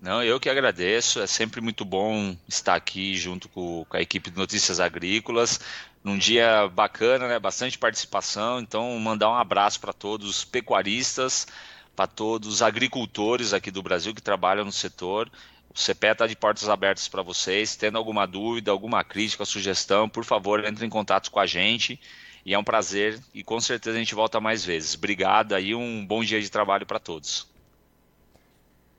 Não, 0.00 0.22
eu 0.22 0.38
que 0.38 0.50
agradeço. 0.50 1.20
É 1.20 1.26
sempre 1.26 1.60
muito 1.60 1.84
bom 1.84 2.36
estar 2.48 2.74
aqui 2.74 3.16
junto 3.16 3.48
com, 3.48 3.84
com 3.88 3.96
a 3.96 4.00
equipe 4.00 4.30
de 4.30 4.36
Notícias 4.36 4.78
Agrícolas, 4.78 5.60
num 6.04 6.18
dia 6.18 6.68
bacana, 6.68 7.26
né? 7.28 7.38
Bastante 7.38 7.78
participação. 7.78 8.60
Então, 8.60 8.98
mandar 8.98 9.30
um 9.30 9.34
abraço 9.34 9.80
para 9.80 9.92
todos 9.92 10.28
os 10.28 10.44
pecuaristas, 10.44 11.46
para 11.94 12.06
todos 12.06 12.48
os 12.48 12.62
agricultores 12.62 13.54
aqui 13.54 13.70
do 13.70 13.82
Brasil 13.82 14.14
que 14.14 14.22
trabalham 14.22 14.64
no 14.64 14.72
setor. 14.72 15.30
O 15.76 15.78
CPE 15.78 16.12
está 16.12 16.26
de 16.26 16.34
portas 16.34 16.70
abertas 16.70 17.06
para 17.06 17.20
vocês. 17.20 17.76
Tendo 17.76 17.98
alguma 17.98 18.26
dúvida, 18.26 18.70
alguma 18.70 19.04
crítica, 19.04 19.44
sugestão, 19.44 20.08
por 20.08 20.24
favor, 20.24 20.64
entre 20.64 20.86
em 20.86 20.88
contato 20.88 21.30
com 21.30 21.38
a 21.38 21.44
gente. 21.44 22.00
E 22.46 22.54
é 22.54 22.58
um 22.58 22.64
prazer 22.64 23.20
e 23.34 23.44
com 23.44 23.60
certeza 23.60 23.94
a 23.94 23.98
gente 23.98 24.14
volta 24.14 24.40
mais 24.40 24.64
vezes. 24.64 24.94
Obrigado 24.94 25.58
e 25.58 25.74
um 25.74 26.06
bom 26.06 26.24
dia 26.24 26.40
de 26.40 26.50
trabalho 26.50 26.86
para 26.86 26.98
todos. 26.98 27.46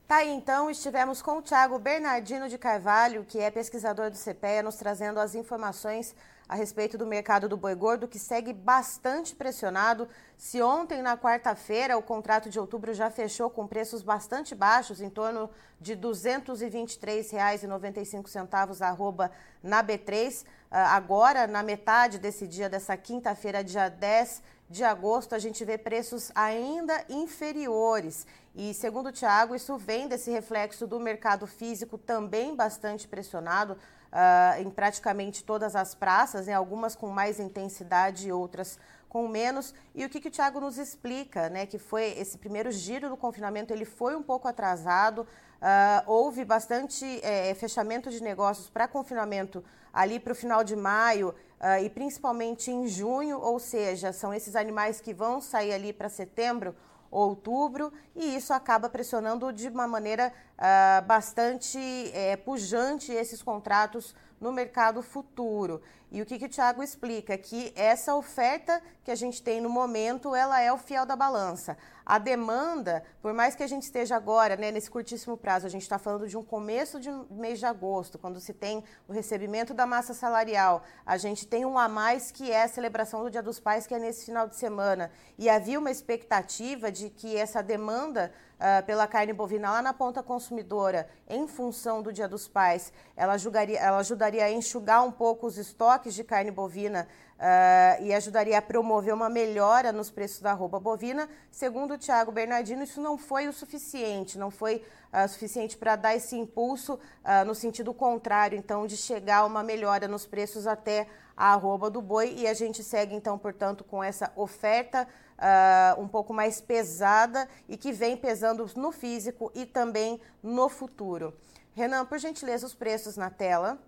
Tá 0.06 0.18
aí, 0.18 0.30
então, 0.30 0.70
estivemos 0.70 1.20
com 1.20 1.38
o 1.38 1.42
Thiago 1.42 1.78
Bernardino 1.80 2.48
de 2.48 2.56
Carvalho, 2.56 3.26
que 3.28 3.40
é 3.40 3.50
pesquisador 3.50 4.10
do 4.10 4.16
CPEA, 4.16 4.62
nos 4.62 4.76
trazendo 4.76 5.18
as 5.18 5.34
informações 5.34 6.14
a 6.48 6.54
respeito 6.54 6.96
do 6.96 7.04
mercado 7.06 7.48
do 7.48 7.56
boi 7.56 7.74
gordo, 7.74 8.06
que 8.08 8.18
segue 8.18 8.54
bastante 8.54 9.36
pressionado. 9.36 10.08
Se 10.36 10.62
ontem, 10.62 11.02
na 11.02 11.18
quarta-feira, 11.18 11.98
o 11.98 12.02
contrato 12.02 12.48
de 12.48 12.58
outubro 12.58 12.94
já 12.94 13.10
fechou 13.10 13.50
com 13.50 13.66
preços 13.66 14.00
bastante 14.00 14.54
baixos, 14.54 15.02
em 15.02 15.10
torno 15.10 15.50
de 15.78 15.92
R$ 15.92 16.00
223,95 16.00 18.80
arroba 18.80 19.30
na 19.62 19.84
B3, 19.84 20.46
ah, 20.70 20.96
agora, 20.96 21.46
na 21.46 21.62
metade 21.62 22.18
desse 22.18 22.46
dia, 22.46 22.70
dessa 22.70 22.96
quinta-feira, 22.96 23.62
dia 23.62 23.90
10 23.90 24.42
de 24.70 24.84
agosto, 24.84 25.34
a 25.34 25.38
gente 25.38 25.64
vê 25.64 25.76
preços 25.76 26.30
ainda 26.34 27.04
inferiores. 27.08 28.26
E, 28.54 28.74
segundo 28.74 29.08
o 29.08 29.12
Tiago, 29.12 29.54
isso 29.54 29.76
vem 29.76 30.08
desse 30.08 30.30
reflexo 30.30 30.86
do 30.86 30.98
mercado 30.98 31.46
físico 31.46 31.96
também 31.96 32.54
bastante 32.54 33.06
pressionado 33.06 33.76
uh, 34.12 34.60
em 34.60 34.70
praticamente 34.70 35.44
todas 35.44 35.74
as 35.76 35.94
praças, 35.94 36.48
em 36.48 36.52
algumas 36.52 36.94
com 36.94 37.08
mais 37.08 37.38
intensidade 37.38 38.28
e 38.28 38.32
outras 38.32 38.78
com 39.08 39.26
menos. 39.26 39.74
E 39.94 40.04
o 40.04 40.08
que, 40.08 40.20
que 40.20 40.28
o 40.28 40.30
Tiago 40.30 40.60
nos 40.60 40.78
explica, 40.78 41.48
né? 41.48 41.66
Que 41.66 41.78
foi 41.78 42.10
esse 42.18 42.36
primeiro 42.38 42.70
giro 42.70 43.08
do 43.08 43.16
confinamento, 43.16 43.72
ele 43.72 43.84
foi 43.84 44.14
um 44.14 44.22
pouco 44.22 44.46
atrasado. 44.46 45.22
Uh, 45.22 46.02
houve 46.06 46.44
bastante 46.44 47.04
é, 47.24 47.52
fechamento 47.54 48.10
de 48.10 48.22
negócios 48.22 48.70
para 48.70 48.86
confinamento 48.86 49.64
ali 49.92 50.20
para 50.20 50.32
o 50.32 50.36
final 50.36 50.62
de 50.62 50.76
maio 50.76 51.30
uh, 51.30 51.82
e 51.82 51.90
principalmente 51.90 52.70
em 52.70 52.86
junho, 52.86 53.40
ou 53.40 53.58
seja, 53.58 54.12
são 54.12 54.32
esses 54.32 54.54
animais 54.54 55.00
que 55.00 55.12
vão 55.12 55.40
sair 55.40 55.72
ali 55.72 55.92
para 55.92 56.08
setembro 56.08 56.76
outubro, 57.10 57.92
e 58.14 58.36
isso 58.36 58.52
acaba 58.52 58.88
pressionando 58.88 59.52
de 59.52 59.68
uma 59.68 59.86
maneira 59.86 60.32
uh, 60.58 61.06
bastante 61.06 61.78
é, 62.12 62.36
pujante 62.36 63.12
esses 63.12 63.42
contratos 63.42 64.14
no 64.40 64.52
mercado 64.52 65.02
futuro. 65.02 65.80
E 66.10 66.22
o 66.22 66.26
que, 66.26 66.38
que 66.38 66.46
o 66.46 66.48
Tiago 66.48 66.82
explica? 66.82 67.36
Que 67.36 67.70
essa 67.76 68.14
oferta 68.14 68.80
que 69.04 69.10
a 69.10 69.14
gente 69.14 69.42
tem 69.42 69.60
no 69.60 69.68
momento, 69.68 70.34
ela 70.34 70.58
é 70.58 70.72
o 70.72 70.78
fiel 70.78 71.04
da 71.04 71.14
balança. 71.14 71.76
A 72.04 72.18
demanda, 72.18 73.02
por 73.20 73.34
mais 73.34 73.54
que 73.54 73.62
a 73.62 73.66
gente 73.66 73.82
esteja 73.82 74.16
agora, 74.16 74.56
né, 74.56 74.70
nesse 74.72 74.90
curtíssimo 74.90 75.36
prazo, 75.36 75.66
a 75.66 75.68
gente 75.68 75.82
está 75.82 75.98
falando 75.98 76.26
de 76.26 76.38
um 76.38 76.42
começo 76.42 76.98
de 76.98 77.10
mês 77.30 77.58
de 77.58 77.66
agosto, 77.66 78.18
quando 78.18 78.40
se 78.40 78.54
tem 78.54 78.82
o 79.06 79.12
recebimento 79.12 79.74
da 79.74 79.84
massa 79.84 80.14
salarial, 80.14 80.82
a 81.04 81.18
gente 81.18 81.46
tem 81.46 81.66
um 81.66 81.78
a 81.78 81.88
mais 81.88 82.30
que 82.30 82.50
é 82.50 82.62
a 82.62 82.68
celebração 82.68 83.22
do 83.22 83.30
Dia 83.30 83.42
dos 83.42 83.60
Pais, 83.60 83.86
que 83.86 83.94
é 83.94 83.98
nesse 83.98 84.24
final 84.24 84.48
de 84.48 84.56
semana. 84.56 85.10
E 85.36 85.50
havia 85.50 85.78
uma 85.78 85.90
expectativa 85.90 86.90
de 86.90 87.10
que 87.10 87.36
essa 87.36 87.62
demanda 87.62 88.32
uh, 88.58 88.84
pela 88.84 89.06
carne 89.06 89.32
bovina 89.32 89.70
lá 89.70 89.82
na 89.82 89.92
ponta 89.92 90.22
consumidora, 90.22 91.08
em 91.28 91.46
função 91.46 92.02
do 92.02 92.12
Dia 92.12 92.28
dos 92.28 92.48
Pais, 92.48 92.92
ela 93.16 93.34
ajudaria, 93.34 93.78
ela 93.78 93.98
ajudaria 93.98 94.44
a 94.44 94.50
enxugar 94.50 95.04
um 95.04 95.10
pouco 95.10 95.46
os 95.46 95.56
estoques 95.56 96.14
de 96.14 96.24
carne 96.24 96.50
bovina 96.50 97.08
uh, 97.38 98.02
e 98.02 98.12
ajudaria 98.12 98.58
a 98.58 98.62
promover 98.62 99.14
uma 99.14 99.28
melhora 99.28 99.92
nos 99.92 100.10
preços 100.10 100.40
da 100.40 100.50
arroba 100.50 100.78
bovina. 100.78 101.28
Segundo 101.50 101.94
o 101.94 101.98
Tiago 101.98 102.32
Bernardino, 102.32 102.82
isso 102.82 103.00
não 103.00 103.16
foi 103.16 103.48
o 103.48 103.52
suficiente, 103.52 104.38
não 104.38 104.50
foi 104.50 104.84
uh, 105.12 105.28
suficiente 105.28 105.76
para 105.76 105.96
dar 105.96 106.14
esse 106.14 106.36
impulso 106.36 106.98
no 107.46 107.54
sentido 107.54 107.92
contrário, 107.92 108.56
então, 108.56 108.86
de 108.86 108.96
chegar 108.96 109.38
a 109.38 109.44
uma 109.44 109.62
melhora 109.62 110.08
nos 110.08 110.24
preços 110.24 110.66
até 110.66 111.06
a 111.36 111.52
arroba 111.52 111.90
do 111.90 112.00
boi. 112.00 112.34
E 112.38 112.46
a 112.46 112.54
gente 112.54 112.82
segue, 112.82 113.14
então, 113.14 113.38
portanto, 113.38 113.84
com 113.84 114.02
essa 114.02 114.32
oferta 114.34 115.06
uh, 115.38 116.00
um 116.00 116.08
pouco 116.08 116.34
mais 116.34 116.60
pesada 116.60 117.48
e 117.68 117.76
que 117.76 117.92
vem 117.92 118.16
pesando 118.16 118.68
no 118.76 118.92
físico 118.92 119.50
e 119.54 119.64
também 119.64 120.20
no 120.42 120.68
futuro. 120.68 121.32
Renan, 121.74 122.04
por 122.04 122.18
gentileza, 122.18 122.66
os 122.66 122.74
preços 122.74 123.16
na 123.16 123.30
tela. 123.30 123.78